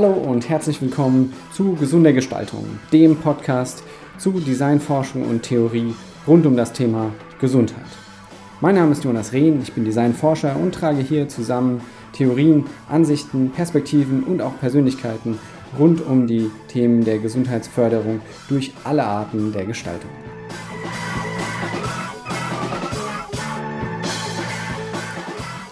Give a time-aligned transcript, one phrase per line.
[0.00, 3.82] Hallo und herzlich willkommen zu Gesunder Gestaltung, dem Podcast
[4.16, 5.92] zu Designforschung und Theorie
[6.24, 7.10] rund um das Thema
[7.40, 7.82] Gesundheit.
[8.60, 11.80] Mein Name ist Jonas Rehn, ich bin Designforscher und trage hier zusammen
[12.12, 15.36] Theorien, Ansichten, Perspektiven und auch Persönlichkeiten
[15.76, 20.10] rund um die Themen der Gesundheitsförderung durch alle Arten der Gestaltung.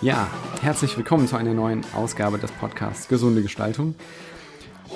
[0.02, 0.26] Ja,
[0.62, 3.94] herzlich willkommen zu einer neuen Ausgabe des Podcasts Gesunde Gestaltung.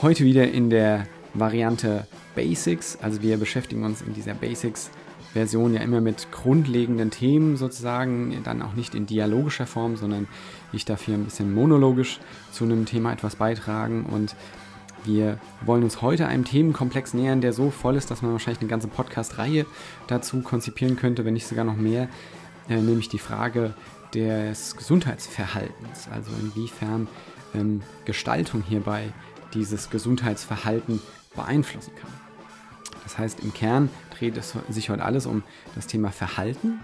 [0.01, 6.01] Heute wieder in der Variante Basics, also wir beschäftigen uns in dieser Basics-Version ja immer
[6.01, 10.29] mit grundlegenden Themen sozusagen, dann auch nicht in dialogischer Form, sondern
[10.73, 12.21] ich darf hier ein bisschen monologisch
[12.53, 14.07] zu einem Thema etwas beitragen.
[14.07, 14.35] Und
[15.05, 18.71] wir wollen uns heute einem Themenkomplex nähern, der so voll ist, dass man wahrscheinlich eine
[18.71, 19.67] ganze Podcast-Reihe
[20.07, 22.09] dazu konzipieren könnte, wenn nicht sogar noch mehr,
[22.69, 23.75] äh, nämlich die Frage
[24.15, 27.09] des Gesundheitsverhaltens, also inwiefern
[27.55, 29.13] ähm, Gestaltung hierbei
[29.55, 31.01] dieses Gesundheitsverhalten
[31.35, 32.11] beeinflussen kann.
[33.05, 35.43] Das heißt, im Kern dreht es sich heute alles um
[35.75, 36.81] das Thema Verhalten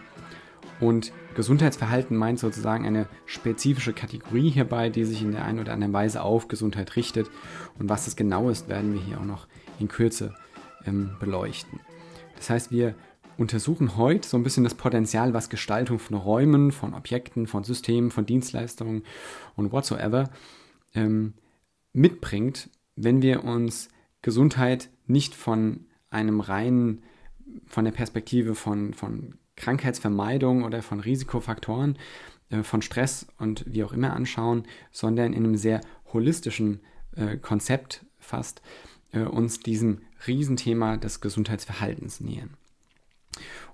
[0.80, 5.92] und Gesundheitsverhalten meint sozusagen eine spezifische Kategorie hierbei, die sich in der einen oder anderen
[5.92, 7.30] Weise auf Gesundheit richtet.
[7.78, 9.47] Und was das genau ist, werden wir hier auch noch
[9.78, 10.34] in Kürze
[10.86, 11.80] ähm, beleuchten.
[12.36, 12.94] Das heißt, wir
[13.39, 18.11] untersuchen heute so ein bisschen das Potenzial, was Gestaltung von Räumen, von Objekten, von Systemen,
[18.11, 19.03] von Dienstleistungen
[19.56, 20.31] und whatsoever
[20.95, 21.34] ähm,
[21.93, 23.89] mitbringt, wenn wir uns
[24.23, 27.03] Gesundheit nicht von einem reinen,
[27.67, 31.98] von der Perspektive von, von Krankheitsvermeidung oder von Risikofaktoren,
[32.50, 35.81] äh, von Stress und wie auch immer anschauen, sondern in einem sehr
[36.12, 36.81] holistischen
[37.17, 38.62] äh, Konzept fast
[39.12, 42.56] äh, uns diesem Riesenthema des Gesundheitsverhaltens nähern.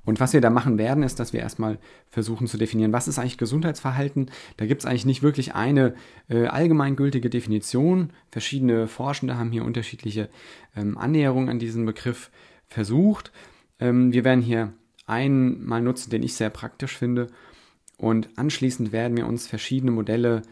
[0.04, 3.18] Und was wir da machen werden, ist, dass wir erstmal versuchen zu definieren, was ist
[3.18, 4.30] eigentlich Gesundheitsverhalten.
[4.56, 5.94] Da gibt es eigentlich nicht wirklich eine
[6.28, 8.10] äh, allgemeingültige Definition.
[8.30, 10.28] Verschiedene Forschende haben hier unterschiedliche
[10.76, 12.30] ähm, Annäherungen an diesen Begriff
[12.66, 13.30] versucht.
[13.78, 14.72] Ähm, wir werden hier
[15.06, 17.28] einen mal nutzen, den ich sehr praktisch finde.
[17.96, 20.42] Und anschließend werden wir uns verschiedene Modelle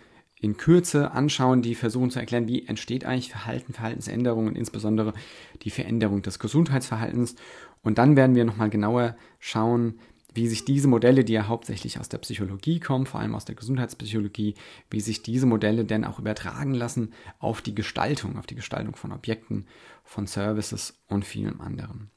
[0.41, 5.13] in Kürze anschauen, die versuchen zu erklären, wie entsteht eigentlich Verhalten, Verhaltensänderungen, insbesondere
[5.63, 7.37] die Veränderung des Gesundheitsverhaltens.
[7.83, 10.01] Und dann werden wir nochmal genauer schauen,
[10.35, 13.55] wie sich diese Modelle, die ja hauptsächlich aus der Psychologie kommen, vor allem aus der
[13.55, 14.55] Gesundheitspsychologie,
[14.91, 19.13] wie sich diese Modelle denn auch übertragen lassen auf die Gestaltung, auf die Gestaltung von
[19.13, 19.67] Objekten,
[20.05, 22.11] von Services und vielem anderen.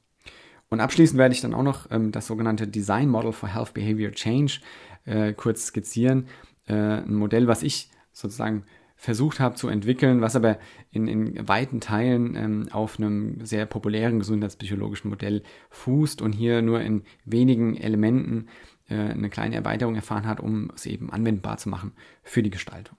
[0.68, 4.12] Und abschließend werde ich dann auch noch ähm, das sogenannte Design Model for Health Behavior
[4.12, 4.60] Change
[5.04, 6.26] äh, kurz skizzieren.
[6.66, 8.64] Äh, ein Modell, was ich sozusagen
[8.96, 10.58] versucht habe zu entwickeln, was aber
[10.90, 16.80] in, in weiten Teilen ähm, auf einem sehr populären gesundheitspsychologischen Modell fußt und hier nur
[16.80, 18.48] in wenigen Elementen
[18.88, 22.96] äh, eine kleine Erweiterung erfahren hat, um es eben anwendbar zu machen für die Gestaltung.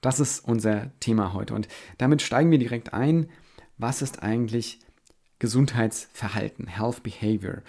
[0.00, 1.68] Das ist unser Thema heute und
[1.98, 3.28] damit steigen wir direkt ein.
[3.78, 4.80] Was ist eigentlich
[5.38, 7.62] Gesundheitsverhalten, Health Behavior?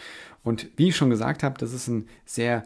[0.43, 2.65] Und wie ich schon gesagt habe, das ist ein sehr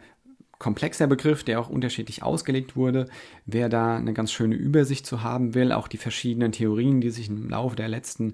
[0.59, 3.07] komplexer Begriff, der auch unterschiedlich ausgelegt wurde.
[3.45, 7.29] Wer da eine ganz schöne Übersicht zu haben will, auch die verschiedenen Theorien, die sich
[7.29, 8.34] im Laufe der letzten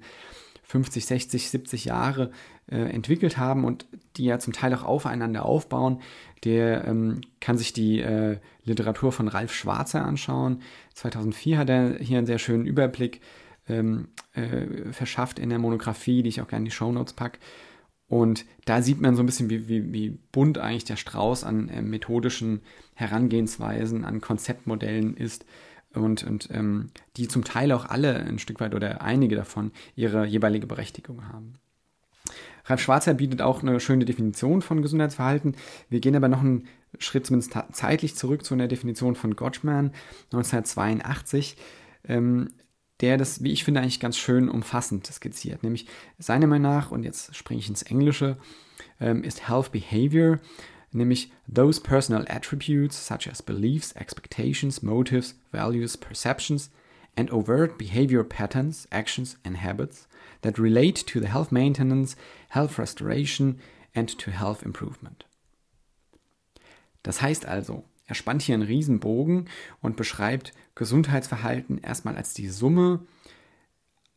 [0.64, 2.32] 50, 60, 70 Jahre
[2.72, 3.86] äh, entwickelt haben und
[4.18, 6.02] die ja zum Teil auch aufeinander aufbauen,
[6.44, 10.62] der ähm, kann sich die äh, Literatur von Ralf Schwarzer anschauen.
[10.94, 13.22] 2004 hat er hier einen sehr schönen Überblick
[13.68, 17.40] ähm, äh, verschafft in der Monographie, die ich auch gerne in die Show Notes packe.
[18.08, 21.70] Und da sieht man so ein bisschen, wie, wie, wie bunt eigentlich der Strauß an
[21.70, 22.62] äh, methodischen
[22.96, 25.46] Herangehensweisen, an Konzeptmodellen ist
[25.94, 30.26] und, und ähm, die zum Teil auch alle ein Stück weit oder einige davon ihre
[30.26, 31.56] jeweilige Berechtigung haben.
[32.66, 35.56] Ralf Schwarzer bietet auch eine schöne Definition von Gesundheitsverhalten.
[35.90, 39.92] Wir gehen aber noch einen Schritt zumindest zeitlich zurück zu einer Definition von Gottschman
[40.32, 41.58] 1982.
[42.06, 42.50] Ähm,
[43.02, 45.64] der das, wie ich finde, eigentlich ganz schön umfassend skizziert.
[45.64, 45.88] Nämlich
[46.20, 48.38] seiner Meinung nach, und jetzt springe ich ins Englische,
[49.00, 50.40] ähm, ist Health Behavior,
[50.92, 56.70] nämlich those personal attributes such as beliefs, expectations, motives, values, perceptions,
[57.16, 60.08] and overt behavior patterns, actions, and habits
[60.42, 62.16] that relate to the health maintenance,
[62.50, 63.60] health restoration,
[63.96, 65.26] and to health improvement.
[67.04, 69.50] Das heißt also, er spannt hier einen Riesenbogen
[69.82, 73.08] und beschreibt Gesundheitsverhalten erstmal als die Summe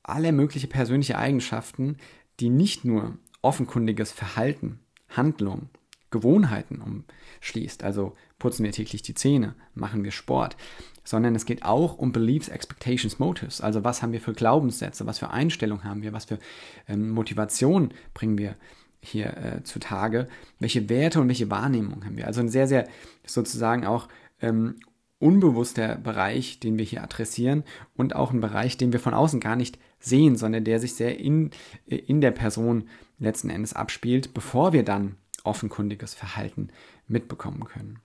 [0.03, 1.97] aller möglichen persönlichen Eigenschaften,
[2.39, 5.71] die nicht nur offenkundiges Verhalten, Handlung,
[6.11, 7.07] Gewohnheiten
[7.41, 10.59] umschließt, also putzen wir täglich die Zähne, machen wir Sport,
[11.03, 15.21] sondern es geht auch um Beliefs, Expectations, Motives, also was haben wir für Glaubenssätze, was
[15.21, 16.39] für Einstellungen haben wir, was für
[16.87, 18.57] ähm, Motivation bringen wir
[19.01, 20.29] hier äh, zutage,
[20.59, 22.27] welche Werte und welche Wahrnehmung haben wir.
[22.27, 22.89] Also ein sehr, sehr
[23.25, 24.09] sozusagen auch
[24.41, 24.77] ähm,
[25.19, 27.65] unbewusster Bereich, den wir hier adressieren
[27.95, 31.19] und auch ein Bereich, den wir von außen gar nicht sehen, sondern der sich sehr
[31.19, 31.51] in,
[31.87, 32.89] in der Person
[33.19, 36.69] letzten Endes abspielt, bevor wir dann offenkundiges Verhalten
[37.07, 38.01] mitbekommen können.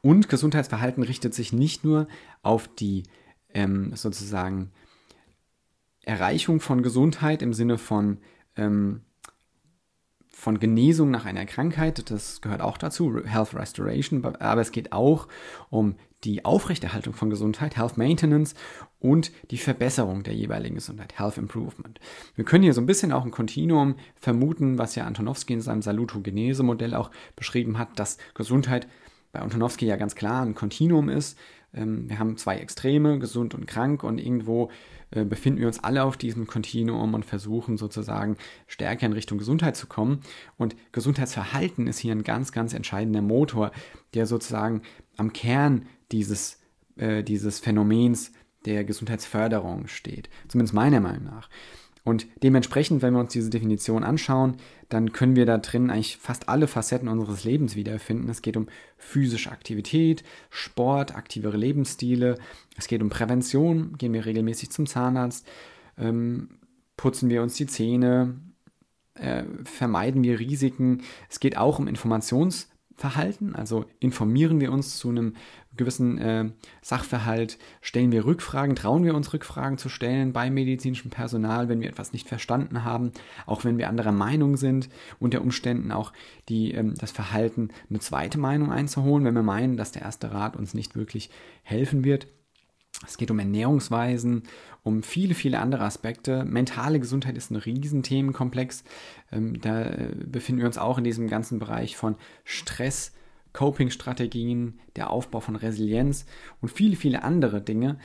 [0.00, 2.08] Und Gesundheitsverhalten richtet sich nicht nur
[2.42, 3.02] auf die
[3.52, 4.70] ähm, sozusagen
[6.02, 8.18] Erreichung von Gesundheit im Sinne von
[8.56, 9.02] ähm,
[10.36, 15.28] von Genesung nach einer Krankheit, das gehört auch dazu, Health Restoration, aber es geht auch
[15.70, 15.94] um
[16.24, 18.54] die Aufrechterhaltung von Gesundheit, Health Maintenance
[19.00, 21.98] und die Verbesserung der jeweiligen Gesundheit, Health Improvement.
[22.34, 25.80] Wir können hier so ein bisschen auch ein Kontinuum vermuten, was ja Antonowski in seinem
[25.80, 28.86] Salutogenese-Modell auch beschrieben hat, dass Gesundheit
[29.32, 31.38] bei Antonowski ja ganz klar ein Kontinuum ist.
[31.72, 34.70] Ähm, wir haben zwei Extreme, gesund und krank, und irgendwo
[35.24, 38.36] befinden wir uns alle auf diesem Kontinuum und versuchen sozusagen
[38.66, 40.20] stärker in Richtung Gesundheit zu kommen.
[40.56, 43.72] Und Gesundheitsverhalten ist hier ein ganz, ganz entscheidender Motor,
[44.14, 44.82] der sozusagen
[45.16, 46.60] am Kern dieses,
[46.96, 48.32] äh, dieses Phänomens
[48.64, 50.28] der Gesundheitsförderung steht.
[50.48, 51.48] Zumindest meiner Meinung nach.
[52.04, 56.48] Und dementsprechend, wenn wir uns diese Definition anschauen, dann können wir da drin eigentlich fast
[56.48, 58.28] alle Facetten unseres Lebens wiederfinden.
[58.28, 62.38] Es geht um physische Aktivität, Sport, aktivere Lebensstile.
[62.76, 63.96] Es geht um Prävention.
[63.98, 65.46] Gehen wir regelmäßig zum Zahnarzt?
[65.98, 66.50] Ähm,
[66.96, 68.36] putzen wir uns die Zähne?
[69.14, 71.02] Äh, vermeiden wir Risiken?
[71.28, 75.34] Es geht auch um Informations- Verhalten, also informieren wir uns zu einem
[75.76, 76.50] gewissen äh,
[76.80, 81.90] Sachverhalt, stellen wir Rückfragen, trauen wir uns Rückfragen zu stellen beim medizinischen Personal, wenn wir
[81.90, 83.12] etwas nicht verstanden haben,
[83.44, 84.88] auch wenn wir anderer Meinung sind,
[85.18, 86.12] unter Umständen auch
[86.48, 90.56] die, ähm, das Verhalten, eine zweite Meinung einzuholen, wenn wir meinen, dass der erste Rat
[90.56, 91.30] uns nicht wirklich
[91.62, 92.28] helfen wird.
[93.04, 94.44] Es geht um Ernährungsweisen,
[94.82, 96.44] um viele, viele andere Aspekte.
[96.44, 98.84] Mentale Gesundheit ist ein Riesenthemenkomplex.
[99.32, 103.12] Ähm, da äh, befinden wir uns auch in diesem ganzen Bereich von Stress,
[103.52, 106.26] Coping-Strategien, der Aufbau von Resilienz
[106.60, 107.98] und viele, viele andere Dinge,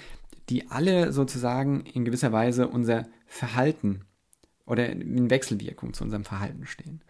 [0.50, 4.02] die alle sozusagen in gewisser Weise unser Verhalten
[4.66, 7.02] oder in Wechselwirkung zu unserem Verhalten stehen.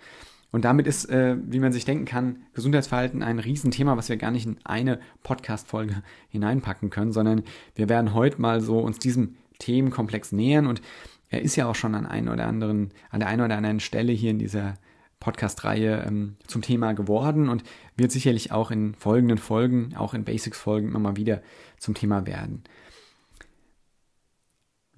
[0.51, 4.31] Und damit ist, äh, wie man sich denken kann, Gesundheitsverhalten ein Riesenthema, was wir gar
[4.31, 7.43] nicht in eine Podcast-Folge hineinpacken können, sondern
[7.75, 10.81] wir werden heute mal so uns diesem Themenkomplex nähern und
[11.29, 14.11] er ist ja auch schon an einen oder anderen, an der einen oder anderen Stelle
[14.11, 14.73] hier in dieser
[15.21, 17.63] Podcast-Reihe ähm, zum Thema geworden und
[17.95, 21.41] wird sicherlich auch in folgenden Folgen, auch in Basics-Folgen immer mal wieder
[21.77, 22.63] zum Thema werden.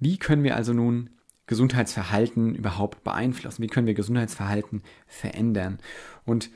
[0.00, 1.10] Wie können wir also nun
[1.54, 3.62] Gesundheitsverhalten überhaupt beeinflussen?
[3.62, 5.78] Wie können wir Gesundheitsverhalten verändern?
[6.24, 6.50] Und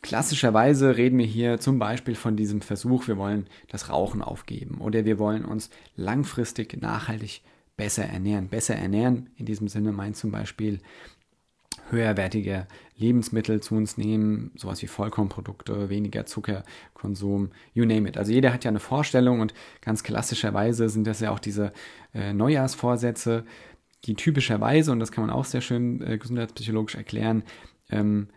[0.00, 5.04] klassischerweise reden wir hier zum Beispiel von diesem Versuch, wir wollen das Rauchen aufgeben oder
[5.04, 7.42] wir wollen uns langfristig nachhaltig
[7.76, 8.48] besser ernähren.
[8.48, 10.78] Besser ernähren in diesem Sinne meint zum Beispiel
[11.90, 18.16] höherwertige Lebensmittel zu uns nehmen, sowas wie Vollkornprodukte, weniger Zuckerkonsum, you name it.
[18.16, 21.72] Also jeder hat ja eine Vorstellung und ganz klassischerweise sind das ja auch diese
[22.14, 23.44] äh, Neujahrsvorsätze,
[24.06, 27.42] die typischerweise, und das kann man auch sehr schön äh, gesundheitspsychologisch erklären,
[27.90, 28.28] ähm,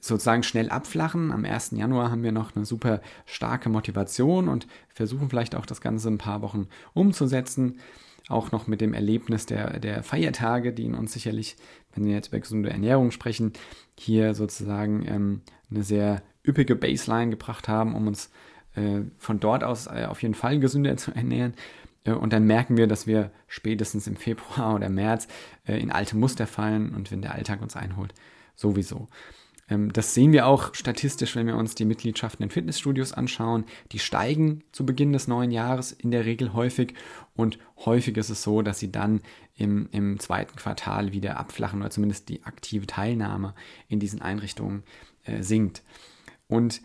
[0.00, 1.32] sozusagen schnell abflachen.
[1.32, 1.72] Am 1.
[1.72, 6.18] Januar haben wir noch eine super starke Motivation und versuchen vielleicht auch das Ganze ein
[6.18, 7.80] paar Wochen umzusetzen.
[8.28, 11.56] Auch noch mit dem Erlebnis der, der Feiertage, die in uns sicherlich,
[11.94, 13.52] wenn wir jetzt über gesunde Ernährung sprechen,
[13.98, 15.40] hier sozusagen ähm,
[15.70, 18.30] eine sehr üppige Baseline gebracht haben, um uns
[18.74, 21.54] äh, von dort aus äh, auf jeden Fall gesünder zu ernähren.
[22.14, 25.28] Und dann merken wir, dass wir spätestens im Februar oder März
[25.66, 28.14] äh, in alte Muster fallen und wenn der Alltag uns einholt,
[28.54, 29.08] sowieso.
[29.68, 33.64] Ähm, das sehen wir auch statistisch, wenn wir uns die Mitgliedschaften in Fitnessstudios anschauen.
[33.92, 36.94] Die steigen zu Beginn des neuen Jahres in der Regel häufig
[37.34, 39.20] und häufig ist es so, dass sie dann
[39.56, 43.54] im, im zweiten Quartal wieder abflachen oder zumindest die aktive Teilnahme
[43.88, 44.82] in diesen Einrichtungen
[45.24, 45.82] äh, sinkt.
[46.48, 46.80] Und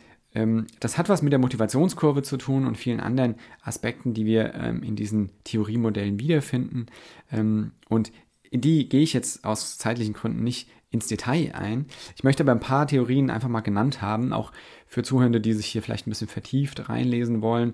[0.80, 4.82] das hat was mit der Motivationskurve zu tun und vielen anderen Aspekten, die wir ähm,
[4.84, 6.86] in diesen Theoriemodellen wiederfinden.
[7.32, 8.12] Ähm, und
[8.50, 11.86] in die gehe ich jetzt aus zeitlichen Gründen nicht ins Detail ein.
[12.16, 14.52] Ich möchte aber ein paar Theorien einfach mal genannt haben, auch
[14.88, 17.74] für Zuhörende, die sich hier vielleicht ein bisschen vertieft reinlesen wollen.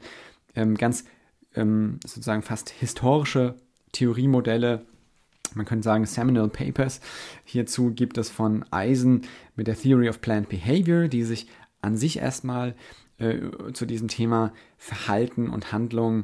[0.77, 1.05] ganz
[1.55, 3.55] sozusagen fast historische
[3.91, 4.85] Theoriemodelle
[5.55, 7.01] man könnte sagen Seminal Papers.
[7.43, 9.21] Hierzu gibt es von Eisen
[9.55, 11.47] mit der Theory of Planned Behavior, die sich
[11.81, 12.75] an sich erstmal
[13.17, 13.37] äh,
[13.73, 16.23] zu diesem Thema Verhalten und Handlung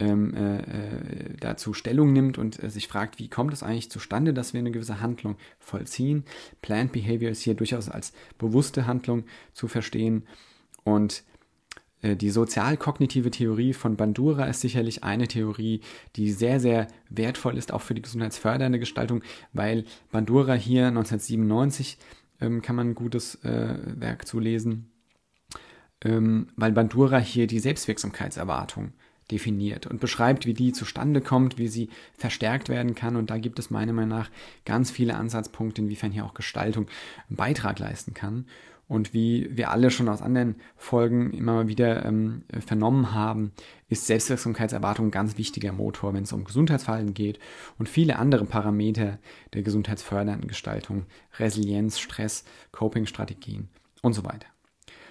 [0.00, 4.32] ähm, äh, äh, dazu Stellung nimmt und äh, sich fragt, wie kommt es eigentlich zustande,
[4.32, 6.24] dass wir eine gewisse Handlung vollziehen.
[6.62, 10.24] Planned Behavior ist hier durchaus als bewusste Handlung zu verstehen
[10.84, 11.22] und
[12.02, 15.80] äh, die sozialkognitive Theorie von Bandura ist sicherlich eine Theorie,
[16.16, 21.98] die sehr, sehr wertvoll ist, auch für die gesundheitsfördernde Gestaltung, weil Bandura hier 1997
[22.40, 24.89] ähm, kann man ein gutes äh, Werk zulesen,
[26.04, 28.92] ähm, weil Bandura hier die Selbstwirksamkeitserwartung
[29.30, 33.16] definiert und beschreibt, wie die zustande kommt, wie sie verstärkt werden kann.
[33.16, 34.30] Und da gibt es meiner Meinung nach
[34.64, 36.86] ganz viele Ansatzpunkte, inwiefern hier auch Gestaltung
[37.28, 38.46] einen Beitrag leisten kann.
[38.88, 43.52] Und wie wir alle schon aus anderen Folgen immer wieder ähm, vernommen haben,
[43.88, 47.38] ist Selbstwirksamkeitserwartung ein ganz wichtiger Motor, wenn es um Gesundheitsverhalten geht
[47.78, 49.20] und viele andere Parameter
[49.54, 51.06] der gesundheitsfördernden Gestaltung,
[51.38, 53.68] Resilienz, Stress, Coping-Strategien
[54.02, 54.48] und so weiter.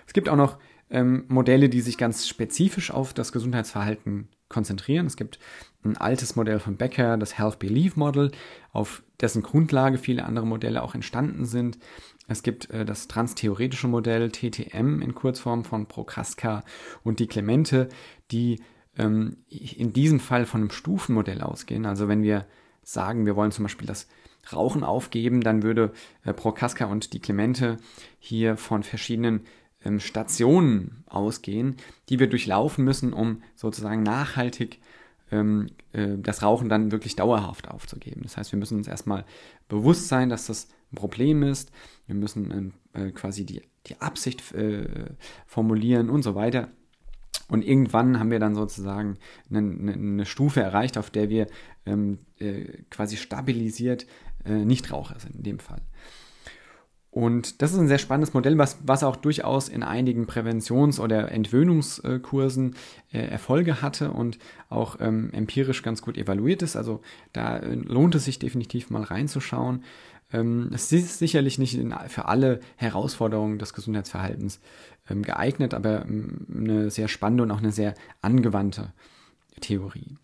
[0.06, 0.58] Es gibt auch noch
[0.90, 5.06] ähm, Modelle, die sich ganz spezifisch auf das Gesundheitsverhalten konzentrieren.
[5.06, 5.40] Es gibt
[5.84, 8.32] ein altes Modell von Becker, das Health Belief Model,
[8.74, 11.78] auf dessen Grundlage viele andere Modelle auch entstanden sind.
[12.28, 16.64] Es gibt äh, das transtheoretische Modell TTM in Kurzform von Prokaska
[17.04, 17.90] und die Clemente,
[18.32, 18.62] die
[18.98, 21.86] ähm, in diesem Fall von einem Stufenmodell ausgehen.
[21.86, 22.46] Also wenn wir
[22.84, 24.08] sagen, wir wollen zum Beispiel das
[24.52, 25.92] Rauchen aufgeben, dann würde
[26.24, 27.78] äh, Prokaska und die Clemente
[28.20, 29.42] hier von verschiedenen
[30.00, 31.78] Stationen ausgehen,
[32.10, 34.80] die wir durchlaufen müssen, um sozusagen nachhaltig
[35.32, 38.22] ähm, äh, das Rauchen dann wirklich dauerhaft aufzugeben.
[38.24, 39.26] Das heißt, wir müssen uns erstmal
[39.68, 41.72] bewusst sein, dass das ein Problem ist.
[42.08, 45.12] Wir müssen ähm, äh, quasi die, die Absicht äh,
[45.46, 46.70] formulieren und so weiter.
[47.48, 49.18] Und irgendwann haben wir dann sozusagen
[49.50, 51.48] eine, eine Stufe erreicht, auf der wir
[51.86, 52.20] ähm,
[52.92, 54.06] quasi stabilisiert
[54.46, 55.82] Nichtraucher sind in dem Fall.
[57.12, 61.32] Und das ist ein sehr spannendes Modell, was, was auch durchaus in einigen Präventions- oder
[61.32, 62.76] Entwöhnungskursen
[63.12, 64.38] äh, Erfolge hatte und
[64.70, 66.76] auch ähm, empirisch ganz gut evaluiert ist.
[66.76, 67.02] Also
[67.34, 69.84] da äh, lohnt es sich definitiv mal reinzuschauen.
[70.32, 74.60] Ähm, es ist sicherlich nicht in, für alle Herausforderungen des Gesundheitsverhaltens
[75.10, 78.94] ähm, geeignet, aber ähm, eine sehr spannende und auch eine sehr angewandte
[79.62, 80.18] Theorie.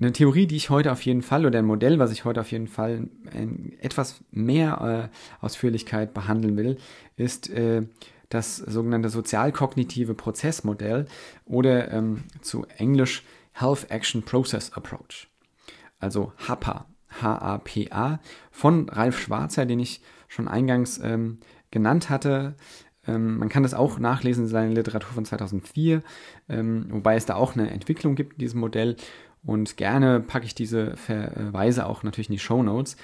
[0.00, 2.52] Eine Theorie, die ich heute auf jeden Fall oder ein Modell, was ich heute auf
[2.52, 6.78] jeden Fall in etwas mehr äh, Ausführlichkeit behandeln will,
[7.16, 7.82] ist äh,
[8.28, 11.06] das sogenannte sozialkognitive Prozessmodell
[11.46, 15.28] oder ähm, zu Englisch Health Action Process Approach.
[15.98, 16.86] Also HAPA,
[17.20, 18.20] H-A-P-A,
[18.52, 21.38] von Ralf Schwarzer, den ich schon eingangs ähm,
[21.72, 22.54] genannt hatte.
[23.08, 26.02] Ähm, man kann das auch nachlesen in seiner Literatur von 2004,
[26.48, 28.96] ähm, wobei es da auch eine Entwicklung gibt in diesem Modell.
[29.44, 32.96] Und gerne packe ich diese Verweise auch natürlich in die Show Notes.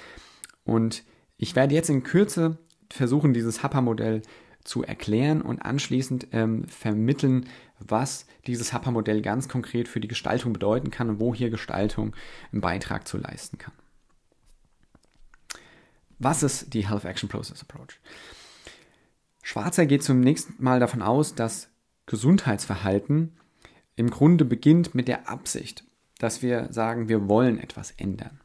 [0.63, 1.03] Und
[1.37, 2.57] ich werde jetzt in Kürze
[2.91, 4.21] versuchen, dieses HAPA-Modell
[4.63, 7.47] zu erklären und anschließend ähm, vermitteln,
[7.79, 12.15] was dieses HAPA-Modell ganz konkret für die Gestaltung bedeuten kann und wo hier Gestaltung
[12.51, 13.73] einen Beitrag zu leisten kann.
[16.17, 17.99] Was ist die Health Action Process Approach?
[19.43, 21.69] Schwarzer geht zunächst mal davon aus, dass
[22.07, 23.37] Gesundheitsverhalten
[23.95, 25.84] im Grunde beginnt mit der Absicht
[26.19, 28.39] dass wir sagen, wir wollen etwas ändern.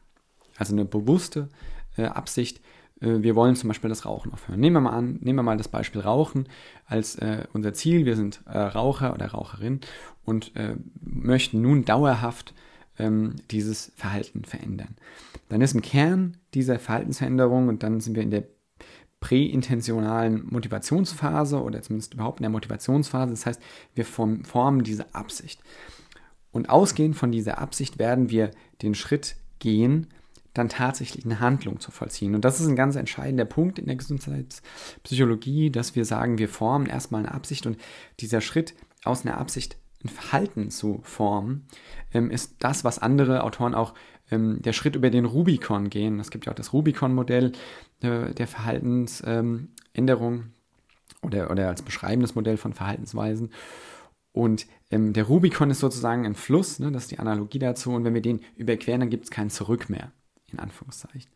[0.57, 1.49] Also eine bewusste
[1.97, 2.61] äh, Absicht,
[3.01, 4.59] äh, wir wollen zum Beispiel das Rauchen aufhören.
[4.59, 6.47] Nehmen wir mal an, nehmen wir mal das Beispiel Rauchen
[6.85, 8.05] als äh, unser Ziel.
[8.05, 9.81] Wir sind äh, Raucher oder Raucherin
[10.23, 12.53] und äh, möchten nun dauerhaft
[12.99, 14.95] ähm, dieses Verhalten verändern.
[15.49, 18.43] Dann ist im Kern dieser Verhaltensveränderung und dann sind wir in der
[19.19, 23.31] präintentionalen Motivationsphase oder zumindest überhaupt in der Motivationsphase.
[23.31, 23.61] Das heißt,
[23.93, 25.61] wir formen diese Absicht.
[26.51, 30.07] Und ausgehend von dieser Absicht werden wir den Schritt gehen,
[30.53, 32.35] dann tatsächlich eine Handlung zu vollziehen.
[32.35, 36.87] Und das ist ein ganz entscheidender Punkt in der Gesundheitspsychologie, dass wir sagen, wir formen
[36.87, 37.77] erstmal eine Absicht und
[38.19, 41.67] dieser Schritt aus einer Absicht ein Verhalten zu formen,
[42.13, 43.93] ähm, ist das, was andere Autoren auch
[44.29, 46.19] ähm, der Schritt über den Rubikon gehen.
[46.19, 47.51] Es gibt ja auch das Rubikon-Modell
[48.01, 49.69] äh, der Verhaltensänderung
[50.33, 50.53] ähm,
[51.21, 53.51] oder, oder als beschreibendes Modell von Verhaltensweisen.
[54.33, 57.91] Und ähm, der Rubikon ist sozusagen ein Fluss, ne, das ist die Analogie dazu.
[57.91, 60.11] Und wenn wir den überqueren, dann gibt es kein Zurück mehr,
[60.51, 61.31] in Anführungszeichen.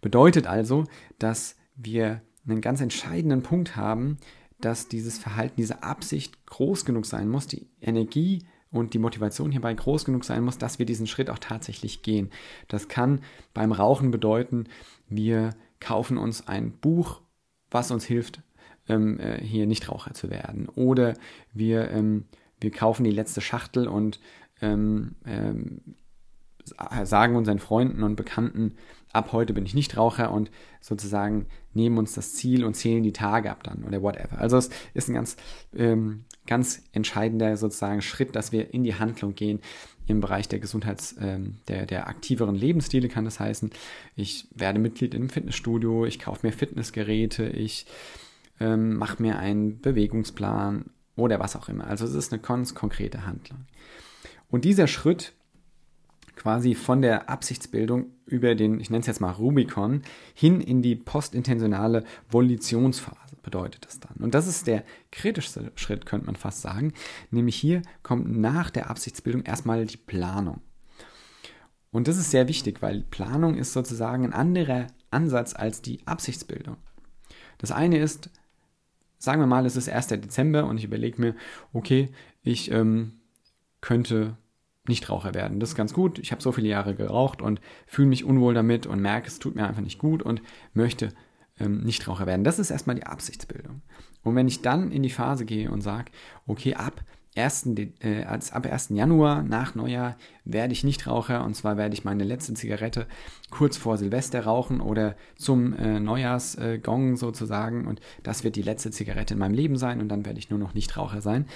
[0.00, 0.84] Bedeutet also,
[1.18, 4.18] dass wir einen ganz entscheidenden Punkt haben,
[4.60, 9.74] dass dieses Verhalten, diese Absicht groß genug sein muss, die Energie und die Motivation hierbei
[9.74, 12.30] groß genug sein muss, dass wir diesen Schritt auch tatsächlich gehen.
[12.68, 13.20] Das kann
[13.54, 14.64] beim Rauchen bedeuten,
[15.08, 17.20] wir kaufen uns ein Buch,
[17.70, 18.42] was uns hilft,
[18.88, 20.68] ähm, äh, hier Nichtraucher zu werden.
[20.68, 21.14] Oder
[21.52, 22.26] wir, ähm,
[22.60, 24.20] wir kaufen die letzte Schachtel und
[24.60, 25.80] ähm, ähm,
[27.04, 28.74] sagen unseren Freunden und Bekannten,
[29.12, 33.50] ab heute bin ich Nichtraucher und sozusagen nehmen uns das Ziel und zählen die Tage
[33.50, 34.38] ab dann oder whatever.
[34.38, 35.36] Also es ist ein ganz,
[35.74, 39.60] ähm, ganz entscheidender sozusagen Schritt, dass wir in die Handlung gehen
[40.06, 43.70] im Bereich der Gesundheits, ähm, der, der aktiveren Lebensstile kann das heißen.
[44.14, 47.86] Ich werde Mitglied im Fitnessstudio, ich kaufe mir Fitnessgeräte, ich
[48.60, 51.86] ähm, mach mir einen Bewegungsplan oder was auch immer.
[51.86, 53.66] Also es ist eine ganz konkrete Handlung.
[54.48, 55.34] Und dieser Schritt
[56.36, 60.02] quasi von der Absichtsbildung über den, ich nenne es jetzt mal Rubicon,
[60.34, 63.36] hin in die postintentionale Volitionsphase.
[63.42, 64.16] bedeutet das dann?
[64.18, 66.92] Und das ist der kritischste Schritt, könnte man fast sagen.
[67.30, 70.60] Nämlich hier kommt nach der Absichtsbildung erstmal die Planung.
[71.90, 76.76] Und das ist sehr wichtig, weil Planung ist sozusagen ein anderer Ansatz als die Absichtsbildung.
[77.58, 78.30] Das eine ist,
[79.26, 80.06] sagen wir mal, es ist 1.
[80.06, 81.34] Dezember und ich überlege mir,
[81.72, 82.10] okay,
[82.42, 83.20] ich ähm,
[83.80, 84.36] könnte
[84.88, 85.58] Nichtraucher werden.
[85.58, 86.20] Das ist ganz gut.
[86.20, 89.56] Ich habe so viele Jahre geraucht und fühle mich unwohl damit und merke, es tut
[89.56, 90.42] mir einfach nicht gut und
[90.74, 91.08] möchte
[91.58, 92.44] ähm, Nichtraucher werden.
[92.44, 93.82] Das ist erstmal die Absichtsbildung.
[94.22, 96.12] Und wenn ich dann in die Phase gehe und sage,
[96.46, 97.04] okay, ab
[97.36, 97.66] 1.
[98.00, 98.88] Äh, ab 1.
[98.90, 103.06] Januar nach Neujahr werde ich Nichtraucher und zwar werde ich meine letzte Zigarette
[103.50, 108.90] kurz vor Silvester rauchen oder zum äh, Neujahrsgong äh, sozusagen und das wird die letzte
[108.90, 111.46] Zigarette in meinem Leben sein und dann werde ich nur noch Nichtraucher sein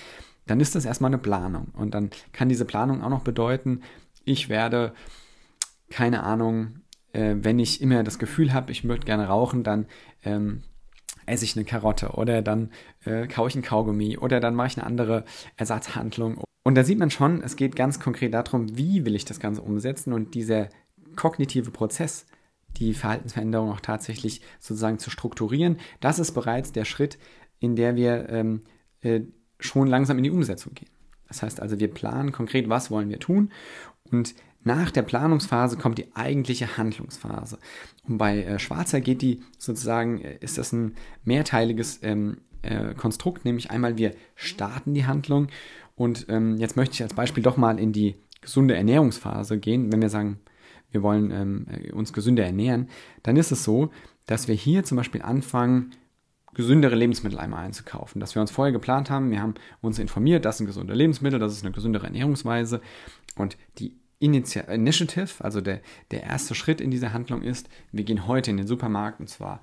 [0.51, 1.69] dann ist das erstmal eine Planung.
[1.75, 3.83] Und dann kann diese Planung auch noch bedeuten,
[4.25, 4.93] ich werde,
[5.91, 6.81] keine Ahnung,
[7.13, 9.87] äh, wenn ich immer das Gefühl habe, ich möchte gerne rauchen, dann
[10.25, 10.63] ähm,
[11.31, 12.71] esse ich eine Karotte oder dann
[13.05, 15.25] äh, kaue ich ein Kaugummi oder dann mache ich eine andere
[15.57, 16.43] Ersatzhandlung.
[16.63, 19.63] Und da sieht man schon, es geht ganz konkret darum, wie will ich das Ganze
[19.63, 20.69] umsetzen und dieser
[21.17, 22.27] kognitive Prozess,
[22.77, 27.19] die Verhaltensveränderung auch tatsächlich sozusagen zu strukturieren, das ist bereits der Schritt,
[27.59, 28.63] in der wir ähm,
[29.01, 29.21] äh,
[29.59, 30.91] schon langsam in die Umsetzung gehen.
[31.29, 33.51] Das heißt also, wir planen konkret, was wollen wir tun
[34.11, 37.59] und nach der Planungsphase kommt die eigentliche Handlungsphase.
[38.07, 43.45] Und bei äh, Schwarzer geht die sozusagen, äh, ist das ein mehrteiliges ähm, äh, Konstrukt,
[43.45, 45.49] nämlich einmal wir starten die Handlung
[46.01, 49.93] und ähm, jetzt möchte ich als Beispiel doch mal in die gesunde Ernährungsphase gehen.
[49.93, 50.41] Wenn wir sagen,
[50.91, 52.89] wir wollen ähm, äh, uns gesünder ernähren,
[53.23, 53.91] dann ist es so,
[54.25, 55.91] dass wir hier zum Beispiel anfangen,
[56.55, 58.19] gesündere Lebensmittel einmal einzukaufen.
[58.19, 61.53] Dass wir uns vorher geplant haben, wir haben uns informiert, das sind gesunde Lebensmittel, das
[61.53, 62.81] ist eine gesündere Ernährungsweise.
[63.37, 68.27] Und die Initi Initiative, also der, der erste Schritt in dieser Handlung ist, wir gehen
[68.27, 69.61] heute in den Supermarkt und zwar,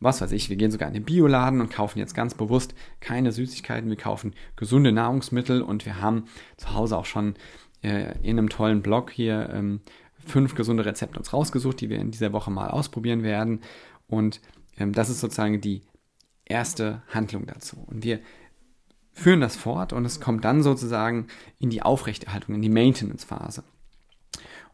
[0.00, 3.30] was weiß ich, wir gehen sogar in den Bioladen und kaufen jetzt ganz bewusst keine
[3.30, 6.24] Süßigkeiten, wir kaufen gesunde Nahrungsmittel und wir haben
[6.56, 7.34] zu Hause auch schon
[7.82, 9.80] äh, in einem tollen Blog hier ähm,
[10.26, 13.60] fünf gesunde Rezepte uns rausgesucht, die wir in dieser Woche mal ausprobieren werden.
[14.06, 14.40] Und
[14.78, 15.82] ähm, das ist sozusagen die
[16.46, 17.84] erste Handlung dazu.
[17.86, 18.20] Und wir
[19.12, 21.26] führen das fort und es kommt dann sozusagen
[21.58, 23.64] in die Aufrechterhaltung, in die Maintenance-Phase.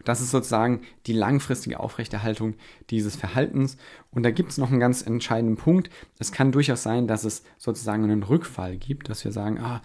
[0.07, 2.55] Das ist sozusagen die langfristige Aufrechterhaltung
[2.91, 3.77] dieses Verhaltens.
[4.13, 5.91] Und da gibt es noch einen ganz entscheidenden Punkt.
[6.21, 9.83] Es kann durchaus sein, dass es sozusagen einen Rückfall gibt, dass wir sagen, ah,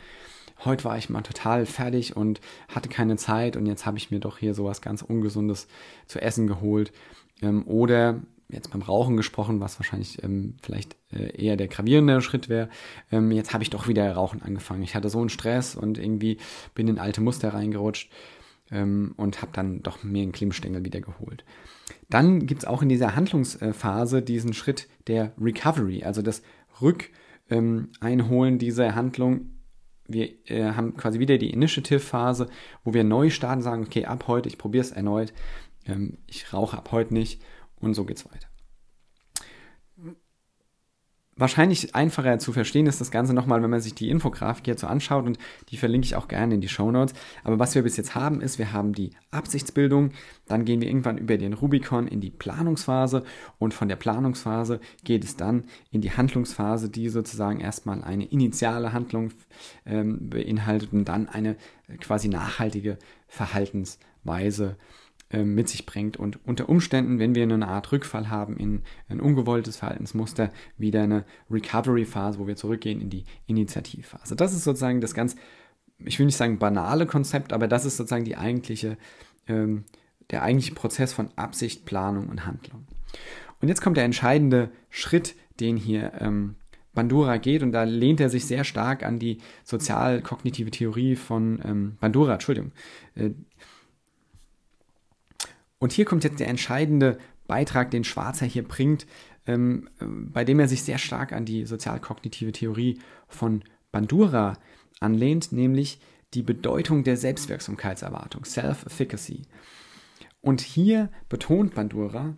[0.63, 4.19] heute war ich mal total fertig und hatte keine Zeit und jetzt habe ich mir
[4.19, 5.67] doch hier sowas ganz Ungesundes
[6.05, 6.93] zu essen geholt.
[7.41, 12.47] Ähm, oder jetzt beim Rauchen gesprochen, was wahrscheinlich ähm, vielleicht äh, eher der gravierende Schritt
[12.47, 12.69] wäre.
[13.11, 14.83] Ähm, jetzt habe ich doch wieder Rauchen angefangen.
[14.83, 16.37] Ich hatte so einen Stress und irgendwie
[16.75, 18.11] bin in alte Muster reingerutscht
[18.71, 21.43] ähm, und habe dann doch mir einen Klimmstängel wieder geholt.
[22.09, 26.41] Dann gibt es auch in dieser Handlungsphase diesen Schritt der Recovery, also das
[26.81, 29.51] Rückeinholen dieser Handlung.
[30.07, 32.47] Wir äh, haben quasi wieder die Initiative-Phase,
[32.83, 35.33] wo wir neu starten, sagen, okay, ab heute, ich probiere es erneut,
[35.85, 37.41] ähm, ich rauche ab heute nicht
[37.79, 38.50] und so geht's weiter.
[41.41, 45.25] Wahrscheinlich einfacher zu verstehen ist das Ganze nochmal, wenn man sich die Infografik so anschaut
[45.25, 47.15] und die verlinke ich auch gerne in die Show Notes.
[47.43, 50.11] Aber was wir bis jetzt haben, ist, wir haben die Absichtsbildung,
[50.45, 53.23] dann gehen wir irgendwann über den Rubicon in die Planungsphase
[53.57, 58.93] und von der Planungsphase geht es dann in die Handlungsphase, die sozusagen erstmal eine initiale
[58.93, 59.31] Handlung
[59.87, 61.55] ähm, beinhaltet und dann eine
[62.01, 64.77] quasi nachhaltige Verhaltensweise
[65.33, 69.77] mit sich bringt und unter Umständen, wenn wir eine Art Rückfall haben in ein ungewolltes
[69.77, 74.35] Verhaltensmuster, wieder eine Recovery-Phase, wo wir zurückgehen in die Initiativphase.
[74.35, 75.35] Das ist sozusagen das ganz,
[75.99, 78.97] ich will nicht sagen banale Konzept, aber das ist sozusagen die eigentliche,
[79.47, 79.85] ähm,
[80.31, 82.85] der eigentliche Prozess von Absicht, Planung und Handlung.
[83.61, 86.55] Und jetzt kommt der entscheidende Schritt, den hier ähm,
[86.93, 91.97] Bandura geht und da lehnt er sich sehr stark an die sozial-kognitive Theorie von ähm,
[92.01, 92.71] Bandura, Entschuldigung,
[93.15, 93.29] äh,
[95.81, 97.17] und hier kommt jetzt der entscheidende
[97.47, 99.07] Beitrag, den Schwarzer hier bringt,
[99.47, 104.59] ähm, bei dem er sich sehr stark an die sozialkognitive Theorie von Bandura
[104.99, 105.99] anlehnt, nämlich
[106.35, 109.41] die Bedeutung der Selbstwirksamkeitserwartung, Self-Efficacy.
[110.39, 112.37] Und hier betont Bandura,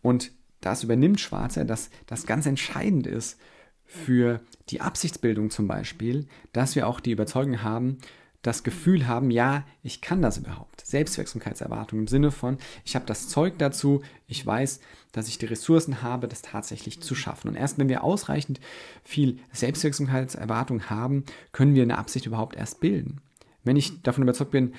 [0.00, 3.40] und das übernimmt Schwarzer, dass das ganz entscheidend ist
[3.84, 7.98] für die Absichtsbildung zum Beispiel, dass wir auch die Überzeugung haben,
[8.42, 10.86] das Gefühl haben, ja, ich kann das überhaupt.
[10.86, 14.80] Selbstwirksamkeitserwartung im Sinne von, ich habe das Zeug dazu, ich weiß,
[15.12, 17.48] dass ich die Ressourcen habe, das tatsächlich zu schaffen.
[17.48, 18.60] Und erst wenn wir ausreichend
[19.02, 23.20] viel Selbstwirksamkeitserwartung haben, können wir eine Absicht überhaupt erst bilden.
[23.64, 24.74] Wenn ich davon überzeugt bin,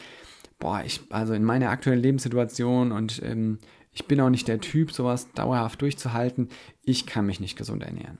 [0.57, 3.59] boah, ich, also in meiner aktuellen Lebenssituation und ähm,
[3.91, 6.49] ich bin auch nicht der Typ, sowas dauerhaft durchzuhalten,
[6.83, 8.19] ich kann mich nicht gesund ernähren.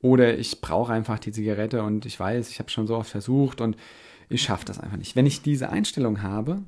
[0.00, 3.60] Oder ich brauche einfach die Zigarette und ich weiß, ich habe schon so oft versucht
[3.60, 3.76] und
[4.28, 5.16] ich schaffe das einfach nicht.
[5.16, 6.62] Wenn ich diese Einstellung habe,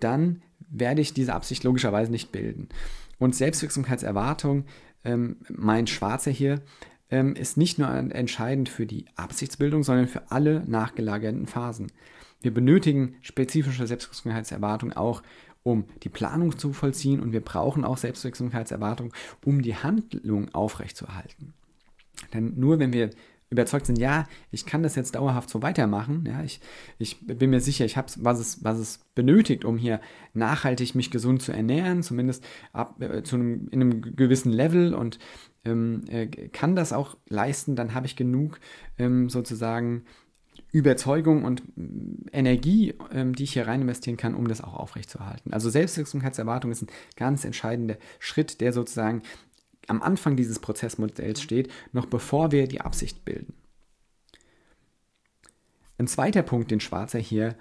[0.00, 2.68] dann werde ich diese Absicht logischerweise nicht bilden.
[3.18, 4.64] Und Selbstwirksamkeitserwartung,
[5.04, 6.62] ähm, mein Schwarzer hier,
[7.10, 11.92] ähm, ist nicht nur entscheidend für die Absichtsbildung, sondern für alle nachgelagerten Phasen.
[12.40, 15.22] Wir benötigen spezifische Selbstwirksamkeitserwartung auch,
[15.62, 21.54] um die Planung zu vollziehen und wir brauchen auch Selbstwirksamkeitserwartung, um die Handlung aufrechtzuerhalten.
[22.34, 23.10] Denn nur wenn wir
[23.54, 26.60] überzeugt sind, ja, ich kann das jetzt dauerhaft so weitermachen, ja, ich,
[26.98, 30.00] ich bin mir sicher, ich habe was es, was es benötigt, um hier
[30.34, 35.18] nachhaltig mich gesund zu ernähren, zumindest ab, äh, zu einem, in einem gewissen Level und
[35.64, 38.60] ähm, äh, kann das auch leisten, dann habe ich genug
[38.98, 40.04] ähm, sozusagen
[40.72, 45.52] Überzeugung und mm, Energie, ähm, die ich hier rein investieren kann, um das auch aufrechtzuerhalten.
[45.52, 49.22] Also Selbstwirksamkeitserwartung ist ein ganz entscheidender Schritt, der sozusagen
[49.88, 53.54] am Anfang dieses Prozessmodells steht, noch bevor wir die Absicht bilden.
[55.98, 57.56] Ein zweiter Punkt, den Schwarzer hier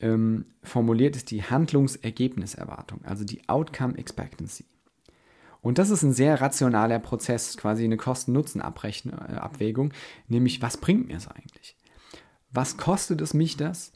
[0.00, 4.64] ähm, formuliert, ist die Handlungsergebniserwartung, also die Outcome Expectancy.
[5.60, 9.92] Und das ist ein sehr rationaler Prozess, quasi eine Kosten-Nutzen-Abwägung,
[10.28, 11.76] nämlich was bringt mir es eigentlich?
[12.50, 13.92] was kostet es mich das,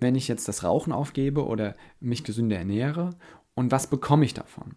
[0.00, 3.10] wenn ich jetzt das Rauchen aufgebe oder mich gesünder ernähre
[3.54, 4.76] und was bekomme ich davon?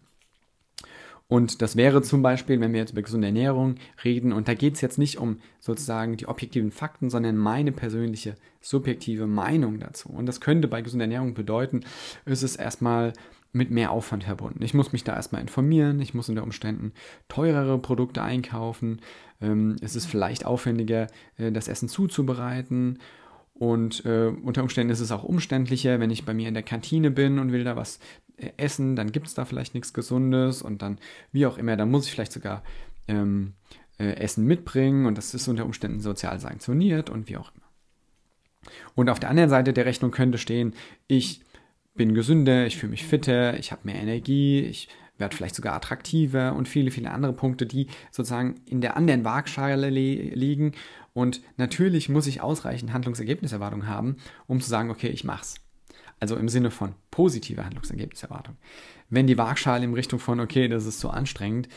[1.28, 4.74] Und das wäre zum Beispiel, wenn wir jetzt über gesunde Ernährung reden, und da geht
[4.74, 10.08] es jetzt nicht um sozusagen die objektiven Fakten, sondern meine persönliche subjektive Meinung dazu.
[10.08, 11.82] Und das könnte bei gesunder Ernährung bedeuten,
[12.24, 13.12] ist es erstmal
[13.52, 14.62] mit mehr Aufwand verbunden.
[14.62, 16.92] Ich muss mich da erstmal informieren, ich muss unter Umständen
[17.28, 19.00] teurere Produkte einkaufen,
[19.40, 22.98] ähm, es ist vielleicht aufwendiger, äh, das Essen zuzubereiten
[23.58, 27.10] und äh, unter Umständen ist es auch umständlicher, wenn ich bei mir in der Kantine
[27.10, 27.98] bin und will da was
[28.36, 30.98] äh, essen, dann gibt es da vielleicht nichts Gesundes und dann,
[31.32, 32.62] wie auch immer, dann muss ich vielleicht sogar
[33.08, 33.54] ähm,
[33.98, 37.66] äh, Essen mitbringen und das ist unter Umständen sozial sanktioniert und wie auch immer.
[38.94, 40.74] Und auf der anderen Seite der Rechnung könnte stehen,
[41.08, 41.40] ich
[41.94, 46.54] bin gesünder, ich fühle mich fitter, ich habe mehr Energie, ich werde vielleicht sogar attraktiver
[46.54, 50.72] und viele, viele andere Punkte, die sozusagen in der anderen Waagschale liegen.
[51.18, 55.56] Und natürlich muss ich ausreichend Handlungsergebniserwartung haben, um zu sagen, okay, ich mach's.
[56.20, 58.56] Also im Sinne von positiver Handlungsergebniserwartung.
[59.10, 61.68] Wenn die Waagschale in Richtung von, okay, das ist zu anstrengend,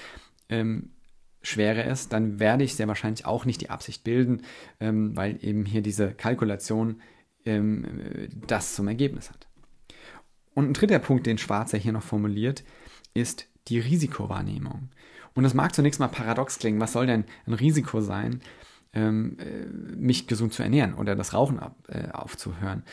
[0.48, 0.92] ähm,
[1.42, 4.44] schwere ist, dann werde ich sehr wahrscheinlich auch nicht die Absicht bilden,
[4.80, 7.02] ähm, weil eben hier diese Kalkulation
[7.44, 9.48] ähm, das zum Ergebnis hat.
[10.54, 12.64] Und ein dritter Punkt, den Schwarzer hier noch formuliert,
[13.16, 14.90] ist die Risikowahrnehmung.
[15.34, 16.80] Und das mag zunächst mal paradox klingen.
[16.80, 18.42] Was soll denn ein Risiko sein,
[18.94, 22.84] ähm, äh, mich gesund zu ernähren oder das Rauchen ab, äh, aufzuhören?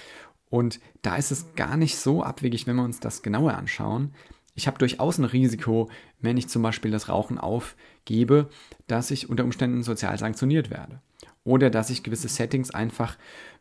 [0.50, 4.14] Und da ist es gar nicht so abwegig, wenn wir uns das genauer anschauen.
[4.54, 8.48] Ich habe durchaus ein Risiko, wenn ich zum Beispiel das Rauchen aufgebe,
[8.86, 11.00] dass ich unter Umständen sozial sanktioniert werde.
[11.44, 13.16] Oder dass ich gewisse Settings einfach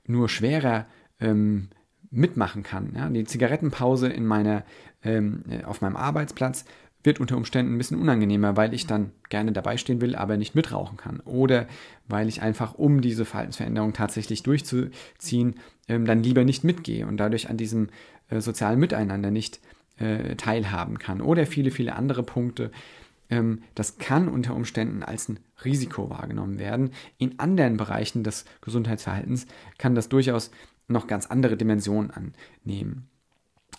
[0.08, 0.88] nur schwerer
[1.20, 1.70] ähm,
[2.10, 2.94] mitmachen kann.
[2.96, 3.10] Ja?
[3.10, 4.64] Die Zigarettenpause in meiner,
[5.04, 6.66] ähm, äh, auf meinem Arbeitsplatz
[7.08, 10.54] wird unter Umständen ein bisschen unangenehmer, weil ich dann gerne dabei stehen will, aber nicht
[10.54, 11.22] mitrauchen kann.
[11.22, 11.66] Oder
[12.08, 15.56] weil ich einfach, um diese Verhaltensveränderung tatsächlich durchzuziehen,
[15.88, 17.88] ähm, dann lieber nicht mitgehe und dadurch an diesem
[18.30, 19.62] äh, sozialen Miteinander nicht
[19.98, 21.22] äh, teilhaben kann.
[21.22, 22.72] Oder viele, viele andere Punkte.
[23.30, 26.92] Ähm, das kann unter Umständen als ein Risiko wahrgenommen werden.
[27.18, 30.52] In anderen Bereichen des Gesundheitsverhaltens kann das durchaus
[30.90, 33.08] noch ganz andere Dimensionen annehmen.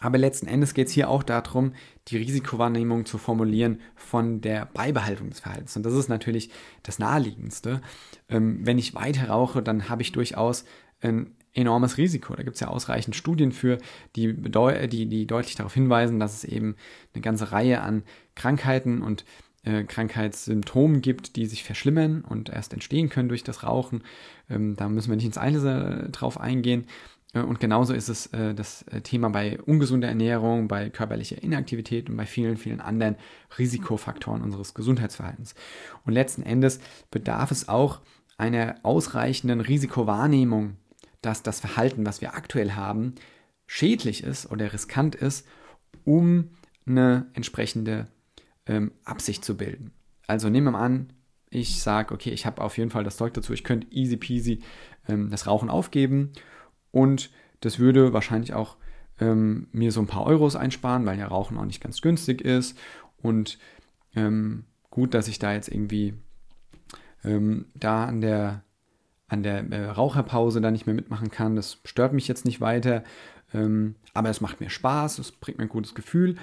[0.00, 1.72] Aber letzten Endes geht es hier auch darum,
[2.08, 5.76] die Risikowahrnehmung zu formulieren von der Beibehaltung des Verhaltens.
[5.76, 6.50] Und das ist natürlich
[6.82, 7.80] das Naheliegendste.
[8.28, 10.64] Ähm, wenn ich weiter rauche, dann habe ich durchaus
[11.00, 12.34] ein enormes Risiko.
[12.34, 13.78] Da gibt es ja ausreichend Studien für,
[14.16, 16.76] die, die, die deutlich darauf hinweisen, dass es eben
[17.14, 19.24] eine ganze Reihe an Krankheiten und
[19.64, 24.04] äh, Krankheitssymptomen gibt, die sich verschlimmern und erst entstehen können durch das Rauchen.
[24.48, 26.86] Ähm, da müssen wir nicht ins Einzelne drauf eingehen.
[27.32, 32.08] Äh, und genauso ist es äh, das äh, Thema bei ungesunder Ernährung, bei körperlicher Inaktivität
[32.08, 33.16] und bei vielen, vielen anderen
[33.58, 35.54] Risikofaktoren unseres Gesundheitsverhaltens.
[36.04, 38.00] Und letzten Endes bedarf es auch
[38.36, 40.76] einer ausreichenden Risikowahrnehmung,
[41.22, 43.14] dass das Verhalten, was wir aktuell haben,
[43.66, 45.46] schädlich ist oder riskant ist,
[46.04, 46.50] um
[46.86, 48.06] eine entsprechende
[48.66, 49.92] ähm, Absicht zu bilden.
[50.26, 51.12] Also nehmen wir mal an,
[51.50, 54.60] ich sage, okay, ich habe auf jeden Fall das Zeug dazu, ich könnte easy peasy
[55.08, 56.32] ähm, das Rauchen aufgeben
[56.90, 58.76] und das würde wahrscheinlich auch
[59.20, 62.78] ähm, mir so ein paar Euros einsparen, weil ja Rauchen auch nicht ganz günstig ist
[63.22, 63.58] und
[64.14, 66.14] ähm, gut, dass ich da jetzt irgendwie
[67.24, 68.62] ähm, da an der
[69.28, 71.54] an der äh, Raucherpause da nicht mehr mitmachen kann.
[71.54, 73.04] Das stört mich jetzt nicht weiter,
[73.52, 76.36] ähm, aber es macht mir Spaß, es bringt mir ein gutes Gefühl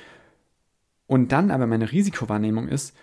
[1.08, 2.96] und dann aber meine Risikowahrnehmung ist,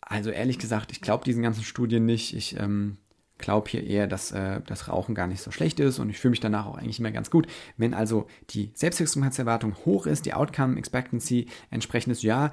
[0.00, 2.34] Also ehrlich gesagt, ich glaube diesen ganzen Studien nicht.
[2.34, 2.96] Ich ähm,
[3.38, 6.30] glaube hier eher, dass äh, das Rauchen gar nicht so schlecht ist und ich fühle
[6.30, 7.46] mich danach auch eigentlich immer ganz gut.
[7.76, 12.52] Wenn also die Selbstwirksamkeitserwartung hoch ist, die Outcome Expectancy entsprechend ist, ja,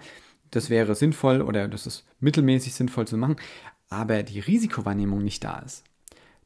[0.51, 3.37] das wäre sinnvoll oder das ist mittelmäßig sinnvoll zu machen,
[3.89, 5.83] aber die Risikowahrnehmung nicht da ist,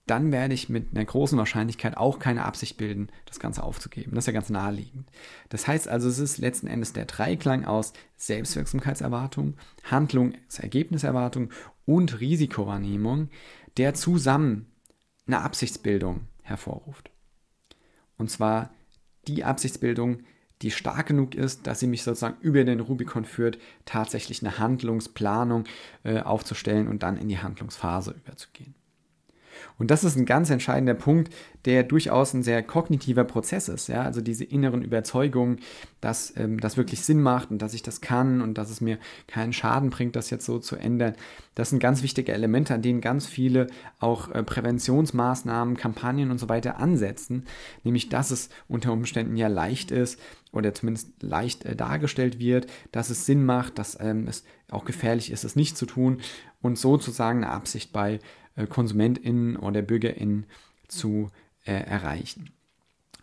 [0.08, 4.12] dann werde ich mit einer großen Wahrscheinlichkeit auch keine Absicht bilden, das Ganze aufzugeben.
[4.16, 5.10] Das ist ja ganz naheliegend.
[5.50, 11.50] Das heißt also, es ist letzten Endes der Dreiklang aus Selbstwirksamkeitserwartung, Handlungsergebniserwartung
[11.86, 13.30] und Risikowahrnehmung,
[13.78, 14.72] der zusammen
[15.28, 17.12] eine Absichtsbildung hervorruft.
[18.18, 18.72] Und zwar
[19.28, 20.24] die Absichtsbildung,
[20.62, 25.66] die stark genug ist, dass sie mich sozusagen über den Rubikon führt, tatsächlich eine Handlungsplanung
[26.04, 28.74] äh, aufzustellen und dann in die Handlungsphase überzugehen.
[29.78, 31.34] Und das ist ein ganz entscheidender Punkt,
[31.66, 33.90] der durchaus ein sehr kognitiver Prozess ist.
[33.90, 34.04] Ja?
[34.04, 35.60] Also diese inneren Überzeugungen,
[36.02, 38.98] dass ähm, das wirklich Sinn macht und dass ich das kann und dass es mir
[39.28, 41.16] keinen Schaden bringt, das jetzt so zu ändern.
[41.56, 43.68] Das sind ganz wichtige Elemente, an denen ganz viele
[44.00, 47.46] auch äh, Präventionsmaßnahmen, Kampagnen und so weiter ansetzen.
[47.84, 50.20] Nämlich, dass es unter Umständen ja leicht ist
[50.52, 55.32] oder zumindest leicht äh, dargestellt wird, dass es Sinn macht, dass ähm, es auch gefährlich
[55.32, 56.22] ist, es nicht zu tun
[56.62, 58.20] und sozusagen eine Absicht bei
[58.66, 60.46] KonsumentInnen oder BürgerInnen
[60.88, 61.30] zu
[61.66, 62.50] äh, erreichen.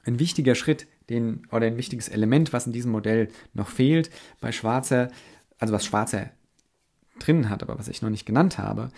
[0.05, 4.53] Ein wichtiger Schritt, den, oder ein wichtiges Element, was in diesem Modell noch fehlt, bei
[4.53, 5.11] Schwarzer,
[5.59, 6.31] also was Schwarzer
[7.19, 8.91] drin hat, aber was ich noch nicht genannt habe,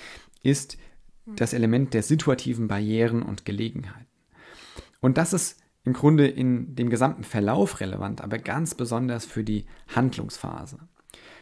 [0.43, 0.79] ist
[1.27, 4.07] das Element der situativen Barrieren und Gelegenheiten.
[5.01, 9.67] Und das ist im Grunde in dem gesamten Verlauf relevant, aber ganz besonders für die
[9.95, 10.79] Handlungsphase.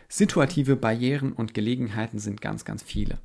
[0.08, 3.18] Situative Barrieren und Gelegenheiten sind ganz, ganz viele.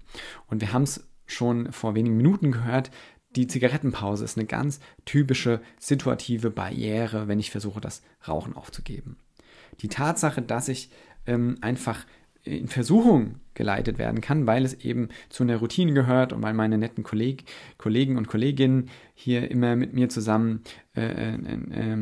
[0.48, 2.92] Und wir haben es schon vor wenigen Minuten gehört,
[3.36, 9.18] die Zigarettenpause ist eine ganz typische situative Barriere, wenn ich versuche, das Rauchen aufzugeben.
[9.82, 10.90] Die Tatsache, dass ich
[11.28, 12.06] ähm, einfach
[12.44, 16.78] in Versuchung geleitet werden kann, weil es eben zu einer Routine gehört und weil meine
[16.78, 17.44] netten Kolleg
[17.78, 20.64] Kollegen und Kolleginnen hier immer mit mir zusammen
[20.96, 21.98] äh, äh, äh,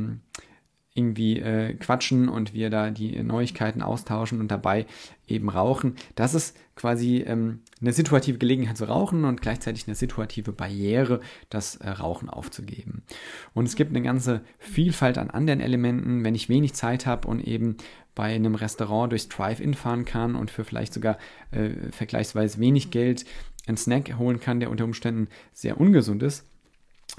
[0.98, 4.88] irgendwie äh, quatschen und wir da die Neuigkeiten austauschen und dabei
[5.28, 5.96] eben rauchen.
[6.16, 11.76] Das ist quasi ähm, eine situative Gelegenheit zu rauchen und gleichzeitig eine situative Barriere, das
[11.76, 13.04] äh, Rauchen aufzugeben.
[13.54, 17.42] Und es gibt eine ganze Vielfalt an anderen Elementen, wenn ich wenig Zeit habe und
[17.42, 17.78] eben
[18.16, 21.18] bei einem Restaurant durchs Drive-In fahren kann und für vielleicht sogar
[21.52, 23.26] äh, vergleichsweise wenig Geld
[23.68, 26.46] einen Snack holen kann, der unter Umständen sehr ungesund ist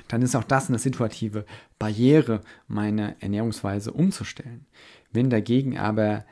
[0.06, 1.44] dann ist auch das eine situative
[1.78, 4.66] Barriere, meine Ernährungsweise umzustellen.
[5.12, 6.24] Wenn dagegen aber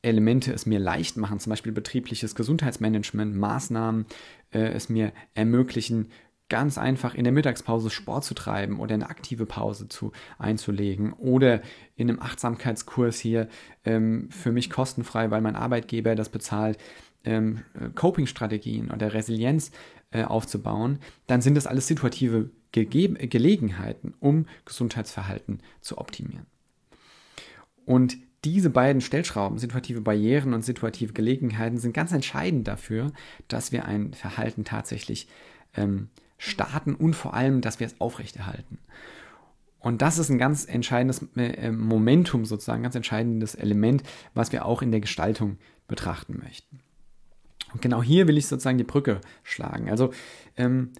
[0.00, 4.06] Elemente es mir leicht machen, zum Beispiel betriebliches Gesundheitsmanagement, Maßnahmen
[4.52, 6.10] äh, es mir ermöglichen,
[6.48, 11.60] ganz einfach in der Mittagspause Sport zu treiben oder eine aktive Pause zu, einzulegen oder
[11.94, 13.48] in einem Achtsamkeitskurs hier
[13.84, 16.78] ähm, für mich kostenfrei, weil mein Arbeitgeber das bezahlt,
[17.24, 19.72] ähm, Coping-Strategien oder Resilienz
[20.10, 26.46] äh, aufzubauen, dann sind das alles situative Gege Gelegenheiten, um Gesundheitsverhalten zu optimieren.
[27.86, 33.12] Und diese beiden Stellschrauben, situative Barrieren und situative Gelegenheiten, sind ganz entscheidend dafür,
[33.48, 35.28] dass wir ein Verhalten tatsächlich
[35.74, 38.78] ähm, starten und vor allem, dass wir es aufrechterhalten.
[39.80, 44.02] Und das ist ein ganz entscheidendes äh, Momentum, sozusagen, ein ganz entscheidendes Element,
[44.34, 46.80] was wir auch in der Gestaltung betrachten möchten.
[47.72, 49.90] Und genau hier will ich sozusagen die Brücke schlagen.
[49.90, 50.12] Also
[50.56, 50.92] ähm,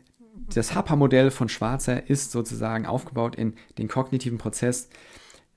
[0.54, 4.88] das HAPA-Modell von Schwarzer ist sozusagen aufgebaut in den kognitiven Prozess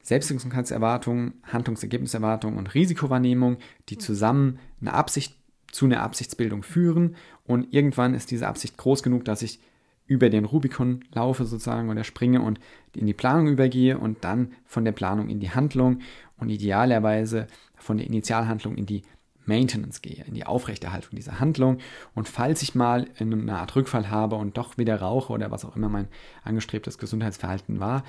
[0.03, 3.57] Selbstwirksamkeitserwartung, Handlungsergebniserwartung und Risikowahrnehmung,
[3.89, 5.35] die zusammen eine Absicht
[5.71, 9.59] zu einer Absichtsbildung führen und irgendwann ist diese Absicht groß genug, dass ich
[10.05, 12.59] über den Rubikon laufe sozusagen oder springe und
[12.95, 15.99] in die Planung übergehe und dann von der Planung in die Handlung
[16.37, 17.47] und idealerweise
[17.77, 19.03] von der Initialhandlung in die
[19.51, 21.79] Maintenance gehe, in die Aufrechterhaltung dieser Handlung.
[22.15, 25.65] Und falls ich mal in einer Art Rückfall habe und doch wieder rauche oder was
[25.65, 26.07] auch immer mein
[26.43, 28.03] angestrebtes Gesundheitsverhalten war,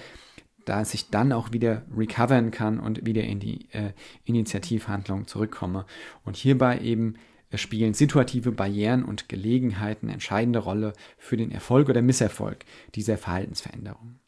[0.65, 3.91] dass ich dann auch wieder recovern kann und wieder in die äh,
[4.25, 5.85] Initiativhandlung zurückkomme.
[6.25, 7.17] Und hierbei eben
[7.51, 14.21] äh, spielen situative Barrieren und Gelegenheiten entscheidende Rolle für den Erfolg oder Misserfolg dieser Verhaltensveränderung.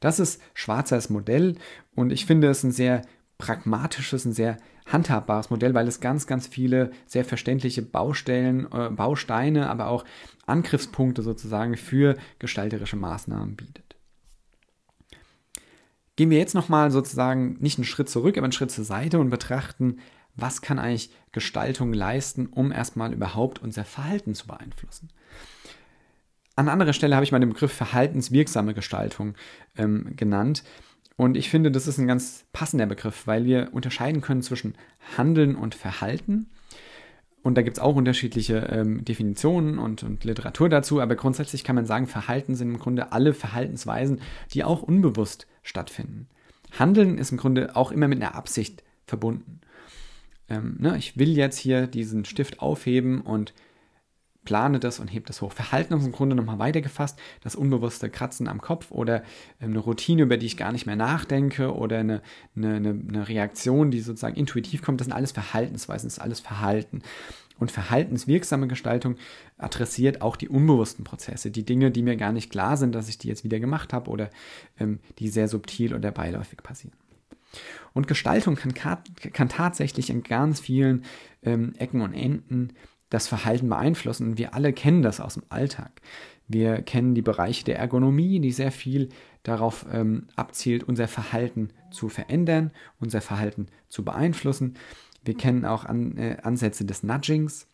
[0.00, 1.56] Das ist Schwarzers Modell
[1.94, 3.00] und ich finde es ein sehr
[3.38, 9.68] pragmatisches, ein sehr handhabbares Modell, weil es ganz, ganz viele sehr verständliche Baustellen, äh, Bausteine,
[9.68, 10.04] aber auch
[10.46, 13.96] Angriffspunkte sozusagen für gestalterische Maßnahmen bietet.
[16.16, 19.30] Gehen wir jetzt nochmal sozusagen nicht einen Schritt zurück, aber einen Schritt zur Seite und
[19.30, 19.98] betrachten,
[20.36, 25.10] was kann eigentlich Gestaltung leisten, um erstmal überhaupt unser Verhalten zu beeinflussen.
[26.56, 29.34] An anderer Stelle habe ich mal den Begriff verhaltenswirksame Gestaltung
[29.76, 30.62] ähm, genannt.
[31.16, 34.74] Und ich finde, das ist ein ganz passender Begriff, weil wir unterscheiden können zwischen
[35.16, 36.50] Handeln und Verhalten.
[37.42, 41.76] Und da gibt es auch unterschiedliche ähm, Definitionen und, und, Literatur dazu, aber grundsätzlich kann
[41.76, 44.22] man sagen, Verhalten sind im Grunde alle Verhaltensweisen,
[44.54, 46.26] die auch unbewusst stattfinden.
[46.78, 49.60] Handeln ist im Grunde auch immer mit einer Absicht verbunden.
[50.48, 53.52] Ähm, ne, ich will jetzt hier diesen Stift aufheben und
[54.44, 55.52] plane das und hebe das hoch.
[55.52, 59.22] Verhalten ist im Grunde nochmal weitergefasst, das unbewusste Kratzen am Kopf oder
[59.60, 62.22] ähm, eine Routine, über die ich gar nicht mehr nachdenke oder eine,
[62.56, 67.02] eine, eine Reaktion, die sozusagen intuitiv kommt, das sind alles Verhaltensweisen, das ist alles Verhalten.
[67.58, 69.16] Und verhaltenswirksame Gestaltung
[69.58, 73.18] adressiert auch die unbewussten Prozesse, die Dinge, die mir gar nicht klar sind, dass ich
[73.18, 74.30] die jetzt wieder gemacht habe oder
[74.78, 76.96] ähm, die sehr subtil oder beiläufig passieren.
[77.92, 81.04] Und Gestaltung kann, kann tatsächlich in ganz vielen
[81.44, 82.72] ähm, Ecken und Enden
[83.10, 84.38] das Verhalten beeinflussen.
[84.38, 86.00] Wir alle kennen das aus dem Alltag.
[86.46, 89.08] Wir kennen die Bereiche der Ergonomie, die sehr viel
[89.42, 94.74] darauf ähm, abzielt, unser Verhalten zu verändern, unser Verhalten zu beeinflussen.
[95.24, 97.66] Wir kennen auch an, äh, Ansätze des Nudgings,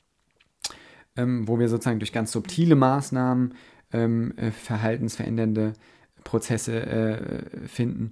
[1.17, 3.55] ähm, wo wir sozusagen durch ganz subtile Maßnahmen
[3.93, 5.73] ähm, äh, verhaltensverändernde
[6.23, 8.11] Prozesse äh, finden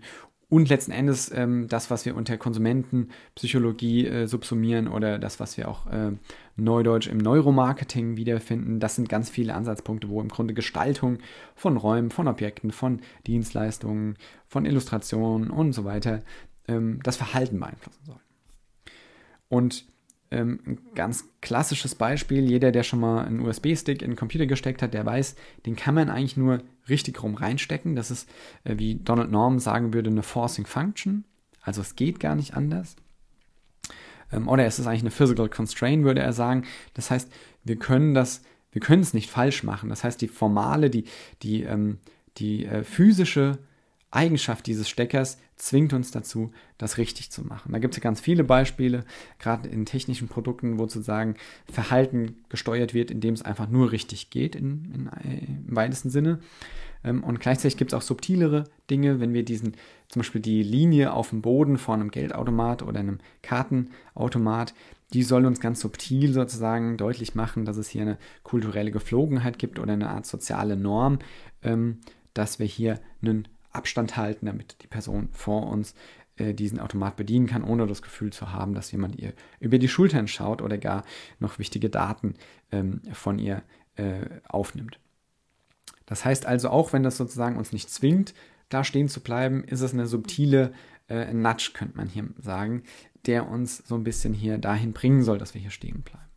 [0.50, 5.68] und letzten Endes ähm, das, was wir unter Konsumentenpsychologie äh, subsumieren oder das, was wir
[5.68, 6.12] auch äh,
[6.56, 11.18] neudeutsch im Neuromarketing wiederfinden, das sind ganz viele Ansatzpunkte, wo im Grunde Gestaltung
[11.54, 16.22] von Räumen, von Objekten, von Dienstleistungen, von Illustrationen und so weiter
[16.66, 18.20] ähm, das Verhalten beeinflussen soll.
[19.50, 19.84] Und
[20.30, 24.80] ähm, ein ganz klassisches Beispiel, jeder, der schon mal einen USB-Stick in den Computer gesteckt
[24.80, 27.96] hat, der weiß, den kann man eigentlich nur richtig rum reinstecken.
[27.96, 28.28] Das ist,
[28.64, 31.24] äh, wie Donald Norman sagen würde, eine Forcing Function.
[31.60, 32.96] Also es geht gar nicht anders.
[34.32, 36.64] Ähm, oder es ist eigentlich eine Physical Constraint, würde er sagen.
[36.94, 37.30] Das heißt,
[37.64, 39.88] wir können das, wir können es nicht falsch machen.
[39.88, 41.04] Das heißt, die formale, die,
[41.42, 41.98] die, ähm,
[42.38, 43.58] die äh, physische
[44.10, 47.72] Eigenschaft dieses Steckers zwingt uns dazu, das richtig zu machen.
[47.72, 49.04] Da gibt es ja ganz viele Beispiele,
[49.38, 51.34] gerade in technischen Produkten, wo sozusagen
[51.70, 55.10] Verhalten gesteuert wird, indem es einfach nur richtig geht, in, in,
[55.68, 56.38] im weitesten Sinne.
[57.04, 59.74] Ähm, und gleichzeitig gibt es auch subtilere Dinge, wenn wir diesen,
[60.08, 64.74] zum Beispiel die Linie auf dem Boden vor einem Geldautomat oder einem Kartenautomat,
[65.12, 69.78] die soll uns ganz subtil sozusagen deutlich machen, dass es hier eine kulturelle Geflogenheit gibt
[69.78, 71.18] oder eine Art soziale Norm,
[71.62, 71.98] ähm,
[72.34, 75.94] dass wir hier einen Abstand halten, damit die Person vor uns
[76.36, 79.88] äh, diesen Automat bedienen kann, ohne das Gefühl zu haben, dass jemand ihr über die
[79.88, 81.04] Schultern schaut oder gar
[81.38, 82.34] noch wichtige Daten
[82.70, 83.62] ähm, von ihr
[83.96, 85.00] äh, aufnimmt.
[86.06, 88.34] Das heißt also, auch wenn das sozusagen uns nicht zwingt,
[88.68, 90.72] da stehen zu bleiben, ist es eine subtile
[91.08, 92.82] äh, Nudge, könnte man hier sagen,
[93.26, 96.27] der uns so ein bisschen hier dahin bringen soll, dass wir hier stehen bleiben.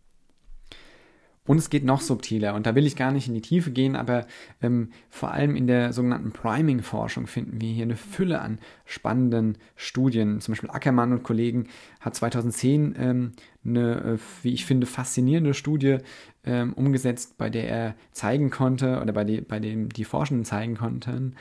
[1.52, 3.98] Und es geht noch subtiler und da will ich gar nicht in die Tiefe gehen,
[3.98, 4.26] aber
[4.62, 10.40] ähm, vor allem in der sogenannten Priming-Forschung finden wir hier eine Fülle an spannenden Studien.
[10.40, 11.68] Zum Beispiel Ackermann und Kollegen
[12.00, 13.32] hat 2010 ähm,
[13.66, 15.98] eine, äh, wie ich finde, faszinierende Studie
[16.46, 20.78] ähm, umgesetzt, bei der er zeigen konnte oder bei, die, bei dem die Forschenden zeigen
[20.78, 21.36] konnten,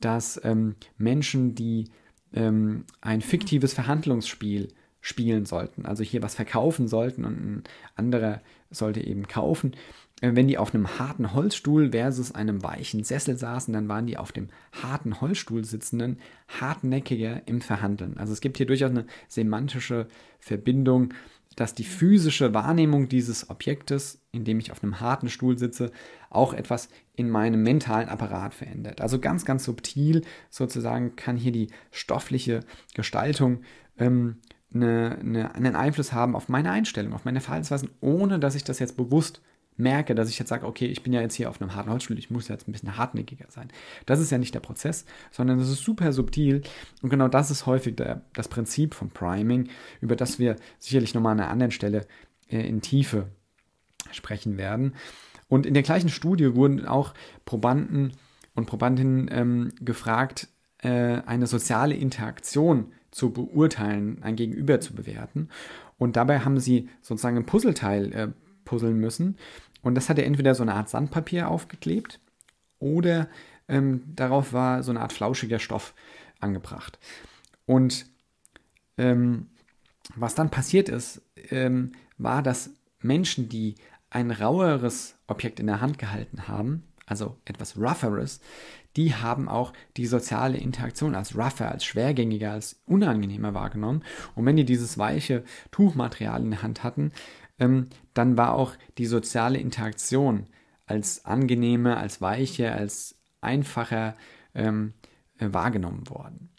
[0.00, 1.84] dass ähm, Menschen, die
[2.34, 4.70] ähm, ein fiktives Verhandlungsspiel
[5.00, 8.40] spielen sollten, also hier was verkaufen sollten und ein anderer
[8.72, 9.72] sollte eben kaufen.
[10.20, 14.16] Äh, wenn die auf einem harten Holzstuhl versus einem weichen Sessel saßen, dann waren die
[14.16, 14.48] auf dem
[14.82, 16.18] harten Holzstuhl sitzenden
[16.60, 18.16] hartnäckiger im Verhandeln.
[18.16, 20.08] Also es gibt hier durchaus eine semantische
[20.38, 21.12] Verbindung,
[21.56, 25.92] dass die physische Wahrnehmung dieses Objektes, in dem ich auf einem harten Stuhl sitze,
[26.30, 29.02] auch etwas in meinem mentalen Apparat verändert.
[29.02, 32.60] Also ganz, ganz subtil sozusagen kann hier die stoffliche
[32.94, 33.62] Gestaltung
[33.98, 34.36] ähm,
[34.74, 38.78] eine, eine, einen Einfluss haben auf meine Einstellung, auf meine Verhaltensweisen, ohne dass ich das
[38.78, 39.42] jetzt bewusst
[39.76, 42.18] merke, dass ich jetzt sage, okay, ich bin ja jetzt hier auf einem harten Holzstuhl,
[42.18, 43.68] ich muss jetzt ein bisschen hartnäckiger sein.
[44.06, 46.62] Das ist ja nicht der Prozess, sondern das ist super subtil
[47.02, 49.68] und genau das ist häufig der, das Prinzip von Priming,
[50.00, 52.06] über das wir sicherlich nochmal an einer anderen Stelle
[52.50, 53.28] äh, in Tiefe
[54.10, 54.94] sprechen werden.
[55.48, 58.12] Und in der gleichen Studie wurden auch Probanden
[58.54, 65.48] und Probandinnen ähm, gefragt, äh, eine soziale Interaktion zu beurteilen, ein Gegenüber zu bewerten.
[65.98, 68.28] Und dabei haben sie sozusagen ein Puzzleteil äh,
[68.64, 69.36] puzzeln müssen.
[69.82, 72.18] Und das hat er entweder so eine Art Sandpapier aufgeklebt
[72.78, 73.28] oder
[73.68, 75.94] ähm, darauf war so eine Art flauschiger Stoff
[76.40, 76.98] angebracht.
[77.66, 78.06] Und
[78.98, 79.46] ähm,
[80.16, 83.76] was dann passiert ist, ähm, war, dass Menschen, die
[84.10, 88.40] ein raueres Objekt in der Hand gehalten haben, also etwas rougheres,
[88.96, 94.04] die haben auch die soziale Interaktion als rougher, als schwergängiger, als unangenehmer wahrgenommen.
[94.34, 97.12] Und wenn die dieses weiche Tuchmaterial in der Hand hatten,
[97.58, 100.46] ähm, dann war auch die soziale Interaktion
[100.86, 104.16] als angenehmer, als weicher, als einfacher
[104.54, 104.92] ähm,
[105.38, 106.50] äh, wahrgenommen worden.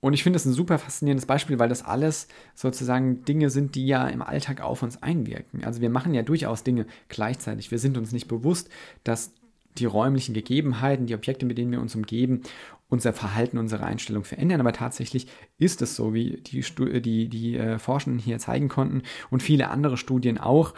[0.00, 3.86] und ich finde das ein super faszinierendes Beispiel, weil das alles sozusagen Dinge sind, die
[3.86, 5.64] ja im Alltag auf uns einwirken.
[5.64, 7.70] Also wir machen ja durchaus Dinge gleichzeitig.
[7.70, 8.68] Wir sind uns nicht bewusst,
[9.02, 9.32] dass
[9.80, 12.42] die räumlichen Gegebenheiten, die Objekte, mit denen wir uns umgeben,
[12.88, 14.60] unser Verhalten, unsere Einstellung verändern.
[14.60, 15.26] Aber tatsächlich
[15.58, 16.62] ist es so, wie die,
[17.00, 20.74] die, die äh, Forschenden hier zeigen konnten und viele andere Studien auch.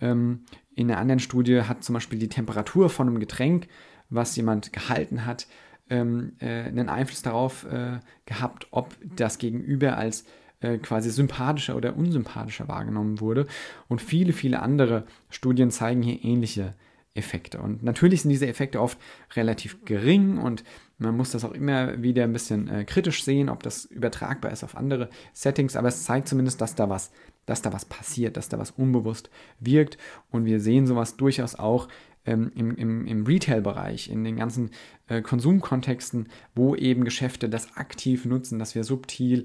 [0.00, 0.44] Ähm,
[0.74, 3.68] in einer anderen Studie hat zum Beispiel die Temperatur von einem Getränk,
[4.10, 5.48] was jemand gehalten hat,
[5.90, 10.24] ähm, äh, einen Einfluss darauf äh, gehabt, ob das Gegenüber als
[10.60, 13.46] äh, quasi sympathischer oder unsympathischer wahrgenommen wurde.
[13.88, 16.74] Und viele, viele andere Studien zeigen hier ähnliche
[17.18, 17.60] Effekte.
[17.60, 18.98] Und natürlich sind diese Effekte oft
[19.34, 20.64] relativ gering und
[20.98, 24.64] man muss das auch immer wieder ein bisschen äh, kritisch sehen, ob das übertragbar ist
[24.64, 27.12] auf andere Settings, aber es zeigt zumindest, dass da was,
[27.46, 29.96] dass da was passiert, dass da was unbewusst wirkt.
[30.30, 31.88] Und wir sehen sowas durchaus auch
[32.26, 34.70] ähm, im, im, im Retail-Bereich, in den ganzen
[35.06, 39.44] äh, Konsumkontexten, wo eben Geschäfte das aktiv nutzen, dass wir subtil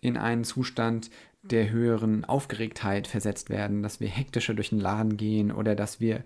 [0.00, 1.10] in einen Zustand
[1.42, 6.22] der höheren Aufgeregtheit versetzt werden, dass wir hektischer durch den Laden gehen oder dass wir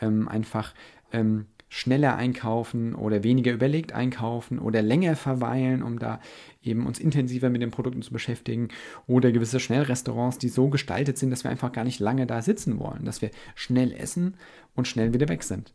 [0.00, 0.74] ähm, einfach
[1.12, 6.20] ähm, schneller einkaufen oder weniger überlegt einkaufen oder länger verweilen, um da
[6.62, 8.68] eben uns intensiver mit den Produkten zu beschäftigen
[9.06, 12.78] oder gewisse Schnellrestaurants, die so gestaltet sind, dass wir einfach gar nicht lange da sitzen
[12.78, 14.34] wollen, dass wir schnell essen
[14.74, 15.72] und schnell wieder weg sind.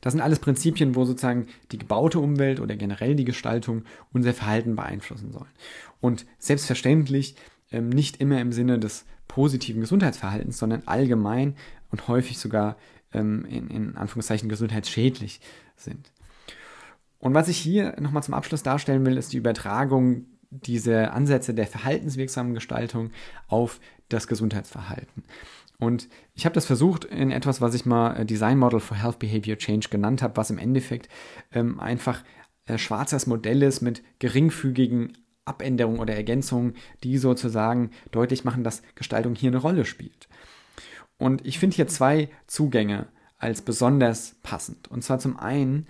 [0.00, 4.76] Das sind alles Prinzipien, wo sozusagen die gebaute Umwelt oder generell die Gestaltung unser Verhalten
[4.76, 5.50] beeinflussen sollen.
[6.00, 7.36] Und selbstverständlich
[7.72, 11.56] ähm, nicht immer im Sinne des positiven Gesundheitsverhaltens, sondern allgemein
[11.90, 12.76] und häufig sogar
[13.12, 15.40] ähm, in, in Anführungszeichen gesundheitsschädlich
[15.76, 16.12] sind.
[17.18, 21.66] Und was ich hier nochmal zum Abschluss darstellen will, ist die Übertragung dieser Ansätze der
[21.66, 23.10] verhaltenswirksamen Gestaltung
[23.48, 25.24] auf das Gesundheitsverhalten.
[25.78, 29.18] Und ich habe das versucht in etwas, was ich mal äh, Design Model for Health
[29.18, 31.08] Behavior Change genannt habe, was im Endeffekt
[31.52, 32.22] ähm, einfach
[32.66, 39.34] äh, schwarzes Modell ist mit geringfügigen Abänderungen oder Ergänzungen, die sozusagen deutlich machen, dass Gestaltung
[39.34, 40.28] hier eine Rolle spielt.
[41.18, 43.06] Und ich finde hier zwei Zugänge
[43.38, 44.88] als besonders passend.
[44.88, 45.86] Und zwar zum einen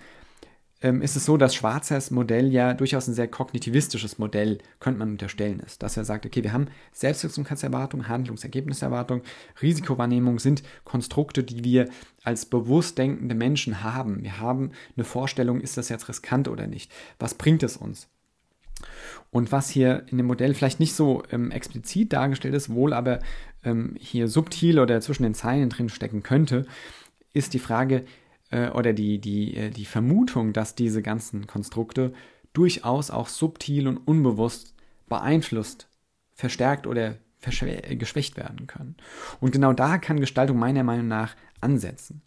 [0.83, 5.11] ähm, ist es so, dass Schwarzers Modell ja durchaus ein sehr kognitivistisches Modell, könnte man
[5.11, 5.81] unterstellen, ist.
[5.81, 9.21] Dass er sagt, okay, wir haben Selbstwirksamkeitserwartung, Handlungsergebniserwartung,
[9.61, 11.89] Risikowahrnehmung sind Konstrukte, die wir
[12.23, 14.23] als bewusst denkende Menschen haben.
[14.23, 16.91] Wir haben eine Vorstellung, ist das jetzt riskant oder nicht?
[17.17, 18.09] Was bringt es uns?
[19.33, 23.19] Und was hier in dem Modell vielleicht nicht so ähm, explizit dargestellt ist, wohl aber
[23.63, 26.67] ähm, hier subtil oder zwischen den Zeilen drin stecken könnte,
[27.33, 28.05] ist die Frage
[28.51, 32.13] äh, oder die, die, äh, die Vermutung, dass diese ganzen Konstrukte
[32.53, 34.75] durchaus auch subtil und unbewusst
[35.09, 35.87] beeinflusst,
[36.35, 38.95] verstärkt oder geschwächt werden können.
[39.41, 42.21] Und genau da kann Gestaltung meiner Meinung nach ansetzen.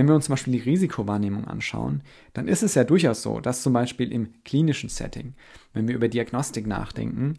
[0.00, 3.62] Wenn wir uns zum Beispiel die Risikowahrnehmung anschauen, dann ist es ja durchaus so, dass
[3.62, 5.34] zum Beispiel im klinischen Setting,
[5.74, 7.38] wenn wir über Diagnostik nachdenken,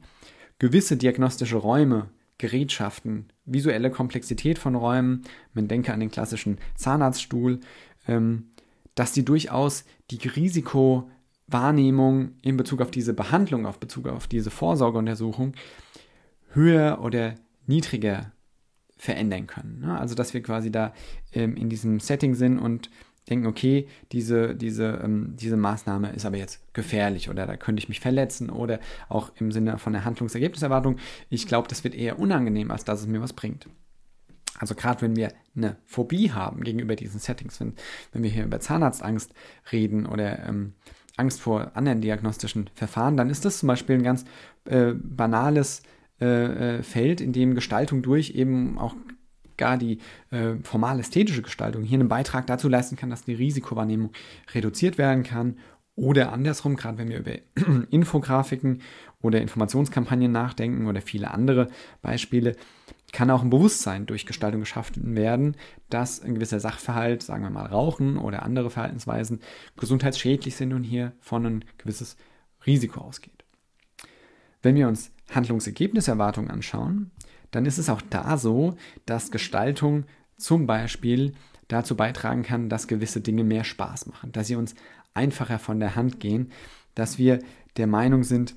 [0.60, 5.24] gewisse diagnostische Räume, Gerätschaften, visuelle Komplexität von Räumen,
[5.56, 7.62] man denke an den klassischen Zahnarztstuhl,
[8.08, 8.52] ähm,
[8.94, 15.54] dass die durchaus die Risikowahrnehmung in Bezug auf diese Behandlung, auf Bezug auf diese Vorsorgeuntersuchung
[16.54, 17.34] höher oder
[17.66, 18.32] niedriger
[19.02, 19.80] verändern können.
[19.80, 20.00] Ne?
[20.00, 20.94] Also dass wir quasi da
[21.34, 22.92] ähm, in diesem Setting sind und
[23.32, 27.90] denken, okay, diese, diese, ähm, diese Maßnahme ist aber jetzt gefährlich oder da könnte ich
[27.90, 28.80] mich verletzen oder
[29.10, 30.98] auch im Sinne von der Handlungsergebniserwartung,
[31.32, 33.68] ich glaube, das wird eher unangenehm, als dass es mir was bringt.
[34.60, 37.74] Also gerade wenn wir eine Phobie haben gegenüber diesen Settings, wenn,
[38.12, 39.34] wenn wir hier über Zahnarztangst
[39.72, 40.74] reden oder ähm,
[41.18, 44.26] Angst vor anderen diagnostischen Verfahren, dann ist das zum Beispiel ein ganz
[44.66, 45.82] äh, banales
[46.22, 48.96] äh, äh, Feld, in dem Gestaltung durch eben auch
[49.58, 50.00] gar die
[50.32, 54.12] äh, formal ästhetische Gestaltung hier einen Beitrag dazu leisten kann, dass die Risikowahrnehmung
[54.54, 55.58] reduziert werden kann.
[55.96, 57.34] Oder andersrum, gerade wenn wir über
[57.90, 58.82] Infografiken
[59.22, 61.70] oder Informationskampagnen nachdenken oder viele andere
[62.02, 62.56] Beispiele,
[63.12, 65.56] kann auch ein Bewusstsein durch Gestaltung geschaffen werden,
[65.90, 69.42] dass ein gewisser Sachverhalt, sagen wir mal Rauchen oder andere Verhaltensweisen,
[69.78, 72.16] gesundheitsschädlich sind und hier von ein gewisses
[72.66, 73.44] Risiko ausgeht.
[74.62, 77.12] Wenn wir uns Handlungsergebniserwartung anschauen,
[77.52, 78.76] dann ist es auch da so,
[79.06, 80.06] dass Gestaltung
[80.38, 81.34] zum Beispiel
[81.68, 84.76] dazu beitragen kann, dass gewisse Dinge mehr Spaß machen, dass sie uns
[85.14, 86.52] einfacher von der Hand gehen,
[86.96, 87.40] dass wir
[87.78, 88.56] der Meinung sind,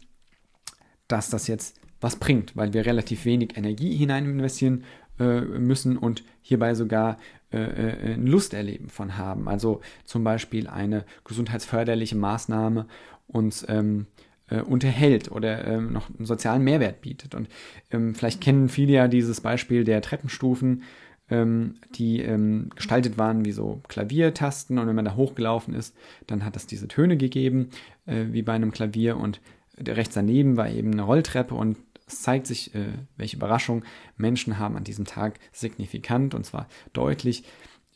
[1.08, 4.84] dass das jetzt was bringt, weil wir relativ wenig Energie hinein investieren
[5.18, 7.18] äh, müssen und hierbei sogar
[7.52, 9.48] äh, äh, ein Lusterleben von haben.
[9.48, 12.86] Also zum Beispiel eine gesundheitsförderliche Maßnahme
[13.26, 14.06] uns ähm,
[14.54, 17.34] äh, unterhält oder ähm, noch einen sozialen Mehrwert bietet.
[17.34, 17.48] Und
[17.90, 20.82] ähm, vielleicht kennen viele ja dieses Beispiel der Treppenstufen,
[21.30, 24.78] ähm, die ähm, gestaltet waren wie so Klaviertasten.
[24.78, 25.94] Und wenn man da hochgelaufen ist,
[26.26, 27.70] dann hat es diese Töne gegeben,
[28.06, 29.16] äh, wie bei einem Klavier.
[29.16, 29.40] Und
[29.78, 31.54] rechts daneben war eben eine Rolltreppe.
[31.54, 33.84] Und es zeigt sich, äh, welche Überraschung,
[34.16, 37.44] Menschen haben an diesem Tag signifikant und zwar deutlich.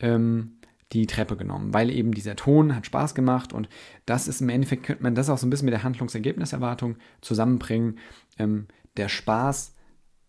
[0.00, 0.57] Ähm,
[0.93, 3.68] die Treppe genommen, weil eben dieser Ton hat Spaß gemacht und
[4.07, 7.99] das ist im Endeffekt, könnte man das auch so ein bisschen mit der Handlungsergebniserwartung zusammenbringen.
[8.39, 9.74] Ähm, der Spaß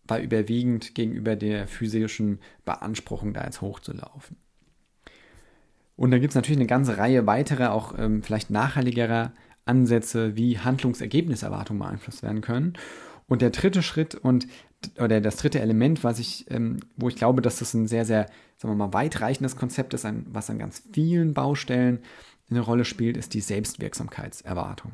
[0.06, 4.38] war überwiegend gegenüber der physischen Beanspruchung, da jetzt hochzulaufen.
[5.96, 9.34] Und da gibt es natürlich eine ganze Reihe weiterer, auch ähm, vielleicht nachhaltigerer
[9.66, 12.74] Ansätze, wie Handlungsergebniserwartungen beeinflusst werden können.
[13.28, 14.48] Und der dritte Schritt und
[15.00, 18.28] oder das dritte Element, was ich, ähm, wo ich glaube, dass das ein sehr, sehr,
[18.58, 22.00] sagen wir mal, weitreichendes Konzept ist, ein, was an ganz vielen Baustellen
[22.50, 24.94] eine Rolle spielt, ist die Selbstwirksamkeitserwartung.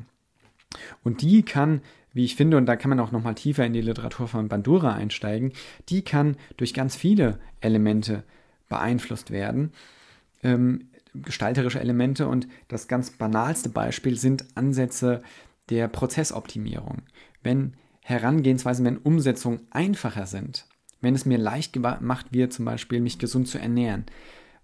[1.04, 1.80] Und die kann,
[2.12, 4.94] wie ich finde, und da kann man auch nochmal tiefer in die Literatur von Bandura
[4.94, 5.52] einsteigen,
[5.88, 8.24] die kann durch ganz viele Elemente
[8.68, 9.72] beeinflusst werden.
[10.42, 15.22] Ähm, gestalterische Elemente und das ganz banalste Beispiel sind Ansätze
[15.70, 17.02] der Prozessoptimierung.
[17.42, 17.74] Wenn
[18.06, 20.66] Herangehensweisen, wenn Umsetzungen einfacher sind,
[21.00, 24.04] wenn es mir leicht gemacht wird, zum Beispiel mich gesund zu ernähren,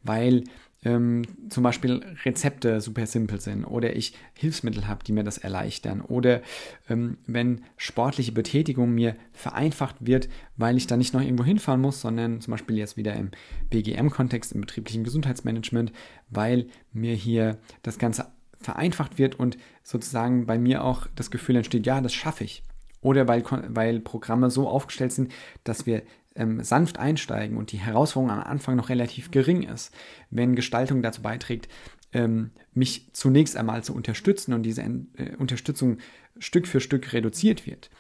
[0.05, 0.45] weil
[0.85, 6.03] ähm, zum Beispiel Rezepte super simpel sind oder ich Hilfsmittel habe, die mir das erleichtern
[6.03, 6.41] oder
[6.89, 12.01] ähm, wenn sportliche Betätigung mir vereinfacht wird, weil ich da nicht noch irgendwo hinfahren muss,
[12.01, 13.33] sondern zum Beispiel jetzt wieder im
[13.71, 15.93] BGM-Kontext, im betrieblichen Gesundheitsmanagement,
[16.31, 18.27] weil mir hier das Ganze
[18.61, 22.63] vereinfacht wird und sozusagen bei mir auch das Gefühl entsteht, ja, das schaffe ich.
[23.03, 25.33] Oder weil, weil Programme so aufgestellt sind,
[25.65, 26.03] dass wir
[26.35, 29.93] ähm, sanft einsteigen und die Herausforderung am Anfang noch relativ gering ist,
[30.31, 31.69] wenn Gestaltung dazu beiträgt,
[32.13, 35.99] ähm, mich zunächst einmal zu unterstützen und diese äh, Unterstützung
[36.39, 37.91] Stück für Stück reduziert wird,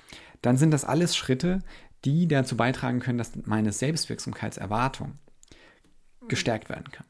[0.40, 1.60] dann sind das alles Schritte,
[2.04, 5.18] die dazu beitragen können, dass meine Selbstwirksamkeitserwartung
[6.28, 7.06] gestärkt werden kann.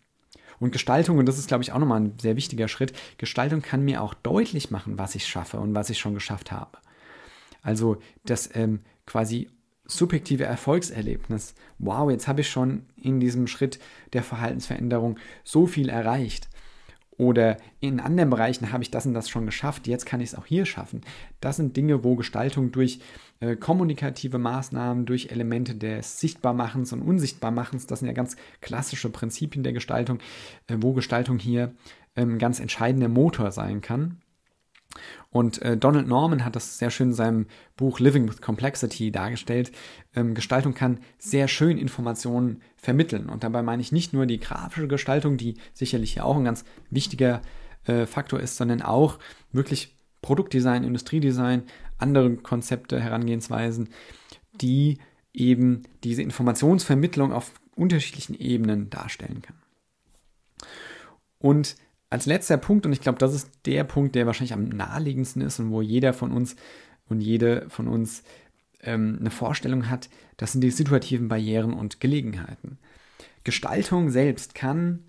[0.59, 3.85] Und Gestaltung, und das ist, glaube ich, auch nochmal ein sehr wichtiger Schritt, Gestaltung kann
[3.85, 6.79] mir auch deutlich machen, was ich schaffe und was ich schon geschafft habe.
[7.63, 9.49] Also das ähm, quasi
[9.85, 11.55] subjektive Erfolgserlebnis.
[11.79, 13.79] Wow, jetzt habe ich schon in diesem Schritt
[14.13, 16.49] der Verhaltensveränderung so viel erreicht.
[17.19, 20.35] Oder in anderen Bereichen habe ich das und das schon geschafft, jetzt kann ich es
[20.35, 21.03] auch hier schaffen.
[21.41, 23.01] Das sind Dinge, wo Gestaltung durch
[23.41, 29.63] äh, kommunikative Maßnahmen, durch Elemente des Sichtbarmachens und Unsichtbarmachens, das sind ja ganz klassische Prinzipien
[29.63, 30.21] der Gestaltung,
[30.69, 31.75] äh, wo Gestaltung hier
[32.17, 34.22] ähm, ganz entscheidender Motor sein kann.
[35.31, 39.73] Und äh, Donald Norman hat das sehr schön in seinem Buch Living with Complexity dargestellt.
[40.15, 43.29] Ähm, Gestaltung kann sehr schön Informationen vermitteln.
[43.29, 46.65] Und dabei meine ich nicht nur die grafische Gestaltung, die sicherlich ja auch ein ganz
[46.91, 47.41] wichtiger
[47.87, 49.19] äh, Faktor ist, sondern auch
[49.53, 51.65] wirklich Produktdesign, Industriedesign,
[51.99, 53.89] andere Konzepte, Herangehensweisen,
[54.61, 54.99] die
[55.33, 59.57] eben diese Informationsvermittlung auf unterschiedlichen Ebenen darstellen kann.
[61.39, 61.77] Und
[62.13, 65.59] als letzter Punkt, und ich glaube, das ist der Punkt, der wahrscheinlich am naheliegendsten ist
[65.59, 66.57] und wo jeder von uns
[67.09, 68.23] und jede von uns
[68.83, 72.77] ähm, eine Vorstellung hat, das sind die situativen Barrieren und Gelegenheiten.
[73.45, 75.05] Gestaltung selbst kann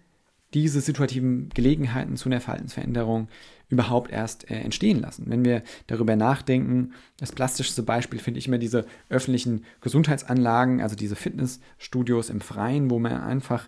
[0.54, 3.28] diese situativen Gelegenheiten zu einer Verhaltensveränderung
[3.68, 5.26] überhaupt erst äh, entstehen lassen.
[5.28, 11.18] Wenn wir darüber nachdenken, das plastischste Beispiel finde ich immer diese öffentlichen Gesundheitsanlagen, also diese
[11.18, 13.68] Fitnessstudios im Freien, wo man einfach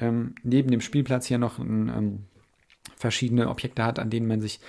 [0.00, 2.18] ähm, neben dem Spielplatz hier noch ein ähm,
[2.96, 4.60] verschiedene Objekte hat, an denen man sich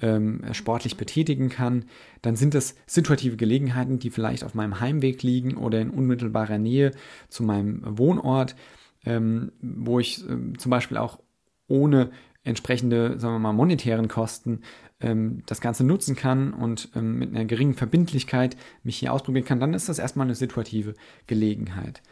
[0.00, 1.84] ähm, sportlich betätigen kann,
[2.20, 6.90] dann sind es situative Gelegenheiten, die vielleicht auf meinem Heimweg liegen oder in unmittelbarer Nähe
[7.28, 8.56] zu meinem Wohnort,
[9.04, 11.20] ähm, wo ich ähm, zum Beispiel auch
[11.68, 12.10] ohne
[12.44, 14.62] entsprechende, sagen wir mal, monetären Kosten
[15.00, 19.60] ähm, das Ganze nutzen kann und ähm, mit einer geringen Verbindlichkeit mich hier ausprobieren kann,
[19.60, 20.94] dann ist das erstmal eine situative
[21.28, 22.02] Gelegenheit.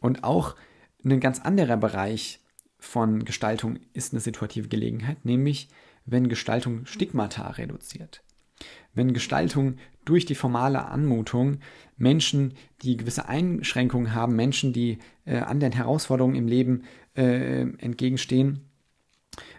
[0.00, 0.56] Und auch
[1.04, 2.40] ein ganz anderer Bereich
[2.78, 5.68] von Gestaltung ist eine situative Gelegenheit, nämlich
[6.04, 8.22] wenn Gestaltung Stigmata reduziert.
[8.94, 11.58] Wenn Gestaltung durch die formale Anmutung
[11.96, 18.70] Menschen, die gewisse Einschränkungen haben, Menschen, die äh, anderen Herausforderungen im Leben äh, entgegenstehen,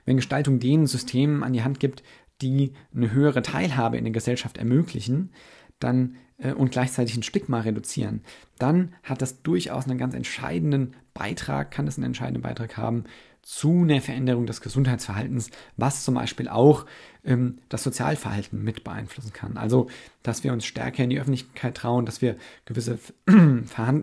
[0.05, 2.03] wenn Gestaltung denen Systemen an die Hand gibt,
[2.41, 5.31] die eine höhere Teilhabe in der Gesellschaft ermöglichen,
[5.79, 8.21] dann äh, und gleichzeitig ein Stigma reduzieren,
[8.59, 13.05] dann hat das durchaus einen ganz entscheidenden Beitrag, kann es einen entscheidenden Beitrag haben
[13.47, 16.85] zu einer Veränderung des Gesundheitsverhaltens, was zum Beispiel auch
[17.23, 19.55] ähm, das Sozialverhalten mit beeinflussen kann.
[19.55, 19.87] Also,
[20.21, 22.99] dass wir uns stärker in die Öffentlichkeit trauen, dass wir gewisse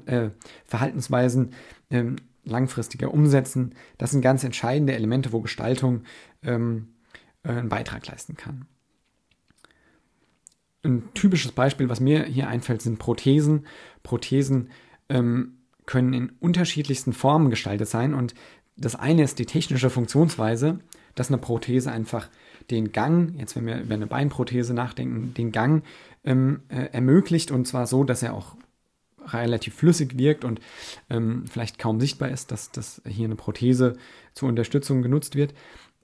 [0.07, 0.31] äh,
[0.64, 1.53] Verhaltensweisen
[1.91, 3.75] ähm, langfristiger umsetzen.
[3.99, 6.05] Das sind ganz entscheidende Elemente, wo Gestaltung
[6.43, 6.89] ähm,
[7.43, 8.66] äh, einen Beitrag leisten kann.
[10.85, 13.66] Ein typisches Beispiel, was mir hier einfällt, sind Prothesen.
[14.03, 14.70] Prothesen
[15.09, 18.35] ähm, können in unterschiedlichsten Formen gestaltet sein und
[18.76, 20.80] das eine ist die technische Funktionsweise.
[21.14, 22.28] dass eine Prothese einfach
[22.70, 25.85] den Gang, jetzt wenn wir über eine Beinprothese nachdenken, den Gang
[26.24, 28.57] ähm, äh, ermöglicht und zwar so, dass er auch
[29.26, 30.61] relativ flüssig wirkt und
[31.09, 33.97] ähm, vielleicht kaum sichtbar ist, dass, dass hier eine Prothese
[34.32, 35.55] zur Unterstützung genutzt wird.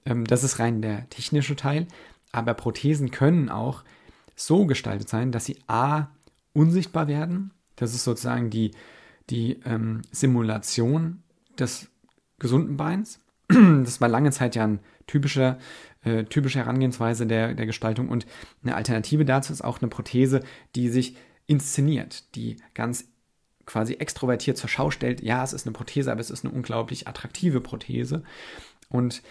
[0.05, 1.87] Ähm, das ist rein der technische Teil.
[2.31, 3.83] Aber Prothesen können auch
[4.45, 6.07] so gestaltet sein, dass sie a
[6.53, 7.51] unsichtbar werden.
[7.75, 8.71] Das ist sozusagen die,
[9.29, 11.23] die ähm, Simulation
[11.57, 11.89] des
[12.39, 13.19] gesunden Beins.
[13.83, 15.57] Das war lange Zeit ja eine typische,
[16.03, 18.09] äh, typische Herangehensweise der, der Gestaltung.
[18.09, 18.25] Und
[18.63, 20.41] eine Alternative dazu ist auch eine Prothese,
[20.75, 21.15] die sich
[21.47, 23.05] inszeniert, die ganz
[23.65, 27.07] quasi extrovertiert zur Schau stellt, ja, es ist eine Prothese, aber es ist eine unglaublich
[27.07, 28.23] attraktive Prothese.
[28.89, 29.21] Und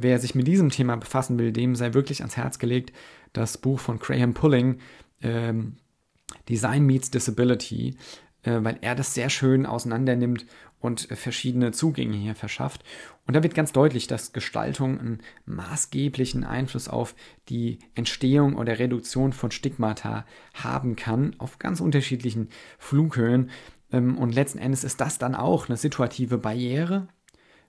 [0.00, 2.92] wer sich mit diesem Thema befassen will, dem sei wirklich ans Herz gelegt
[3.34, 4.78] das Buch von Graham Pulling,
[5.20, 5.76] ähm,
[6.48, 7.96] Design Meets Disability,
[8.42, 10.46] äh, weil er das sehr schön auseinandernimmt
[10.80, 12.82] und äh, verschiedene Zugänge hier verschafft.
[13.26, 17.14] Und da wird ganz deutlich, dass Gestaltung einen maßgeblichen Einfluss auf
[17.48, 20.24] die Entstehung oder Reduktion von Stigmata
[20.54, 23.50] haben kann, auf ganz unterschiedlichen Flughöhen.
[23.92, 27.08] Ähm, und letzten Endes ist das dann auch eine situative Barriere,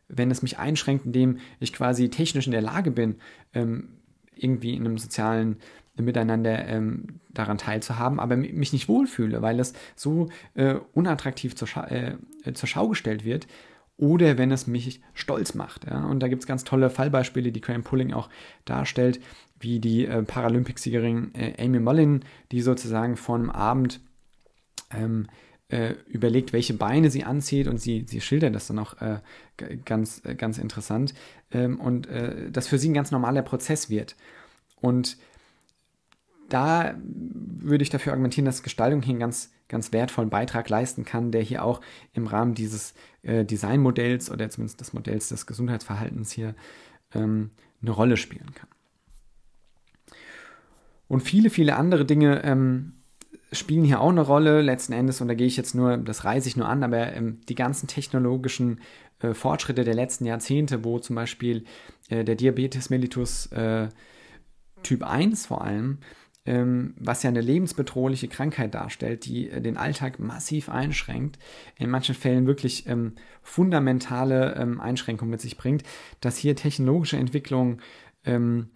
[0.07, 3.15] wenn es mich einschränkt, indem ich quasi technisch in der Lage bin,
[3.53, 3.89] ähm,
[4.35, 5.57] irgendwie in einem sozialen
[5.97, 11.87] Miteinander ähm, daran teilzuhaben, aber mich nicht wohlfühle, weil es so äh, unattraktiv zur, Scha
[11.87, 12.17] äh,
[12.53, 13.47] zur Schau gestellt wird
[13.97, 15.85] oder wenn es mich stolz macht.
[15.85, 16.05] Ja?
[16.05, 18.29] Und da gibt es ganz tolle Fallbeispiele, die Graham Pulling auch
[18.65, 19.21] darstellt,
[19.59, 24.01] wie die äh, Paralympicsiegerin äh, Amy Mullin, die sozusagen vor einem Abend
[24.91, 25.27] ähm,
[25.69, 29.19] äh, überlegt, welche Beine sie anzieht und sie, sie schildert das dann auch äh,
[29.83, 31.13] ganz, äh, ganz interessant
[31.51, 34.15] ähm, und äh, das für sie ein ganz normaler Prozess wird.
[34.79, 35.17] Und
[36.49, 41.31] da würde ich dafür argumentieren, dass Gestaltung hier einen ganz, ganz wertvollen Beitrag leisten kann,
[41.31, 41.81] der hier auch
[42.13, 42.93] im Rahmen dieses
[43.23, 46.53] äh, Designmodells oder zumindest des Modells des Gesundheitsverhaltens hier
[47.15, 47.49] ähm,
[47.81, 48.69] eine Rolle spielen kann.
[51.07, 52.93] Und viele, viele andere Dinge ähm,
[53.51, 56.47] spielen hier auch eine Rolle letzten Endes und da gehe ich jetzt nur, das reiße
[56.47, 58.79] ich nur an, aber ähm, die ganzen technologischen
[59.19, 61.65] äh, Fortschritte der letzten Jahrzehnte, wo zum Beispiel
[62.09, 63.89] äh, der Diabetes mellitus äh,
[64.83, 65.99] Typ 1 vor allem,
[66.45, 71.39] ähm, was ja eine lebensbedrohliche Krankheit darstellt, die äh, den Alltag massiv einschränkt,
[71.77, 75.83] in manchen Fällen wirklich ähm, fundamentale ähm, Einschränkungen mit sich bringt,
[76.21, 77.81] dass hier technologische Entwicklungen
[78.25, 78.69] ähm,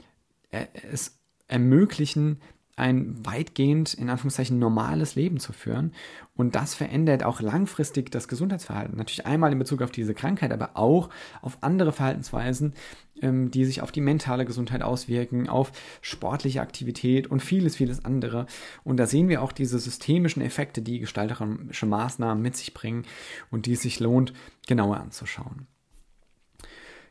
[0.51, 2.39] es ermöglichen,
[2.79, 5.93] ein weitgehend, in Anführungszeichen, normales Leben zu führen.
[6.35, 8.97] Und das verändert auch langfristig das Gesundheitsverhalten.
[8.97, 11.09] Natürlich einmal in Bezug auf diese Krankheit, aber auch
[11.41, 12.73] auf andere Verhaltensweisen,
[13.21, 15.71] ähm, die sich auf die mentale Gesundheit auswirken, auf
[16.01, 18.45] sportliche Aktivität und vieles, vieles andere.
[18.83, 23.03] Und da sehen wir auch diese systemischen Effekte, die gestalterische Maßnahmen mit sich bringen
[23.51, 24.33] und die es sich lohnt,
[24.67, 25.67] genauer anzuschauen.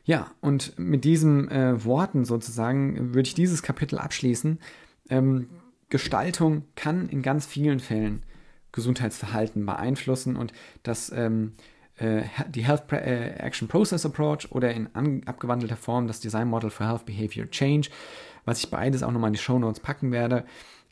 [0.03, 4.57] Ja, und mit diesen äh, Worten sozusagen würde ich dieses Kapitel abschließen.
[5.09, 5.49] Ähm,
[5.89, 8.23] Gestaltung kann in ganz vielen Fällen
[8.71, 10.53] Gesundheitsverhalten beeinflussen und
[10.83, 11.53] das ähm,
[11.97, 14.87] äh, die Health äh, Action Process Approach oder in
[15.25, 17.89] abgewandelter Form das Design Model for Health Behavior Change,
[18.45, 20.45] was ich beides auch nochmal in die Show Notes packen werde,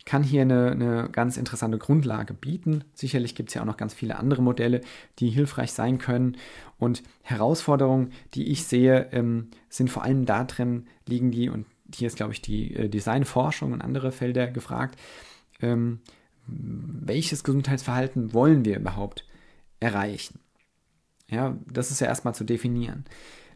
[0.08, 2.86] kann hier eine, eine ganz interessante Grundlage bieten.
[2.94, 4.80] Sicherlich gibt es ja auch noch ganz viele andere Modelle,
[5.20, 6.38] die hilfreich sein können.
[6.80, 12.18] Und Herausforderungen, die ich sehe, ähm, sind vor allem darin liegen die, und hier ist,
[12.18, 15.00] glaube ich, die äh, Designforschung und andere Felder gefragt,
[15.62, 16.00] ähm,
[16.48, 19.26] welches Gesundheitsverhalten wollen wir überhaupt
[19.80, 20.40] erreichen?
[21.30, 23.06] Ja, das ist ja erstmal zu definieren.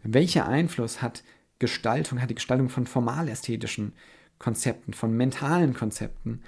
[0.03, 1.23] Welcher Einfluss hat
[1.59, 3.93] Gestaltung, hat die Gestaltung von formalästhetischen
[4.39, 6.41] Konzepten, von mentalen Konzepten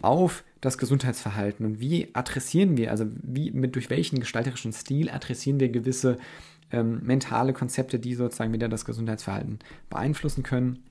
[0.00, 5.60] auf das Gesundheitsverhalten und wie adressieren wir, also wie, mit, durch welchen gestalterischen Stil adressieren
[5.60, 6.16] wir gewisse
[6.70, 9.58] ähm, mentale Konzepte, die sozusagen wieder das Gesundheitsverhalten
[9.90, 10.82] beeinflussen können.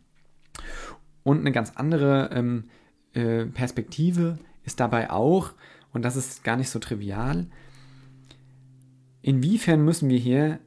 [1.23, 2.65] Und eine ganz andere ähm,
[3.13, 5.53] äh, Perspektive ist dabei auch,
[5.93, 7.47] und das ist gar nicht so trivial,
[9.21, 10.59] inwiefern müssen wir hier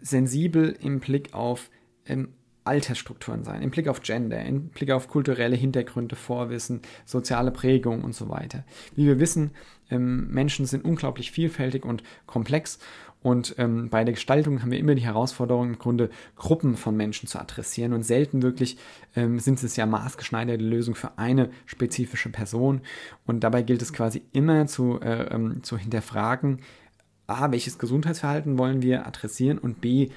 [0.00, 1.70] sensibel im Blick auf
[2.06, 2.28] ähm,
[2.64, 8.14] Altersstrukturen sein, im Blick auf Gender, im Blick auf kulturelle Hintergründe, Vorwissen, soziale Prägung und
[8.14, 8.64] so weiter.
[8.94, 9.52] Wie wir wissen,
[9.90, 12.78] ähm, Menschen sind unglaublich vielfältig und komplex
[13.26, 17.26] und ähm, bei der Gestaltung haben wir immer die Herausforderung, im Grunde Gruppen von Menschen
[17.26, 18.78] zu adressieren und selten wirklich
[19.16, 22.82] ähm, sind es ja maßgeschneiderte Lösungen für eine spezifische Person.
[23.26, 26.60] Und dabei gilt es quasi immer zu, äh, ähm, zu hinterfragen,
[27.26, 30.10] a, welches Gesundheitsverhalten wollen wir adressieren und b,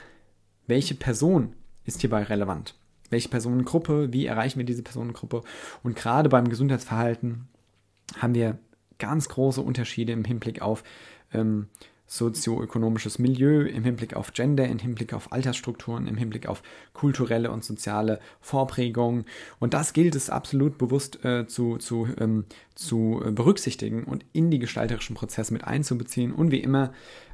[0.68, 1.54] welche Person
[1.86, 2.76] ist hierbei relevant?
[3.10, 5.42] Welche Personengruppe, wie erreichen wir diese Personengruppe?
[5.82, 7.48] Und gerade beim Gesundheitsverhalten
[8.20, 8.60] haben wir
[9.00, 10.84] ganz große Unterschiede im Hinblick auf
[11.34, 11.70] ähm,
[12.10, 17.64] sozioökonomisches Milieu, im Hinblick auf Gender, im Hinblick auf Altersstrukturen, im Hinblick auf kulturelle und
[17.64, 19.26] soziale Vorprägungen.
[19.60, 24.58] Und das gilt es absolut bewusst äh, zu, zu, ähm, zu berücksichtigen und in die
[24.58, 26.34] gestalterischen Prozesse mit einzubeziehen.
[26.34, 26.92] Und wie immer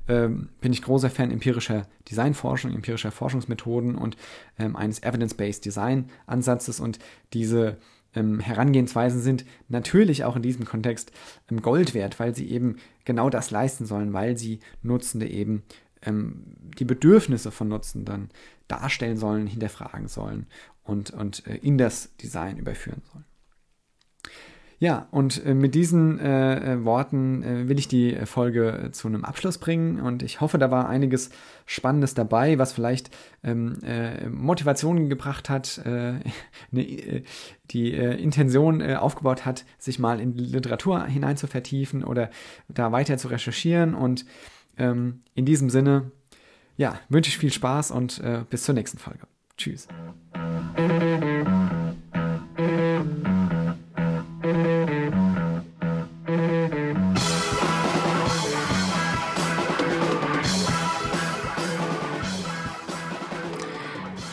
[0.10, 4.18] ähm, bin ich großer Fan empirischer Designforschung, empirischer Forschungsmethoden und
[4.60, 6.82] ähm, eines Evidence-Based Design-Ansatzes.
[6.82, 7.00] Und
[7.32, 7.78] diese
[8.16, 11.12] ähm, Herangehensweisen sind natürlich auch in diesem Kontext
[11.50, 15.64] ähm, Gold wert, weil sie eben genau das leisten sollen, weil sie Nutzende eben
[16.02, 16.44] ähm,
[16.78, 18.30] die Bedürfnisse von Nutzenden
[18.68, 20.48] darstellen sollen, hinterfragen sollen
[20.84, 23.26] und, und äh, in das Design überführen sollen.
[24.80, 29.08] Ja, und äh, mit diesen äh, äh Worten äh, will ich die äh, Folge zu
[29.08, 31.30] einem Abschluss bringen und ich hoffe, da war einiges
[31.66, 33.10] Spannendes dabei, was vielleicht
[33.44, 35.82] ähm, äh, Motivationen gebracht hat,
[36.72, 37.24] ne,
[37.72, 42.30] die Intention aufgebaut hat, sich mal in Literatur hinein zu vertiefen oder
[42.68, 44.26] da weiter zu recherchieren und
[44.78, 46.12] ähm, in diesem Sinne,
[46.78, 49.28] ja, wünsche ich viel Spaß und bis zur nächsten Folge.
[49.58, 49.88] Tschüss.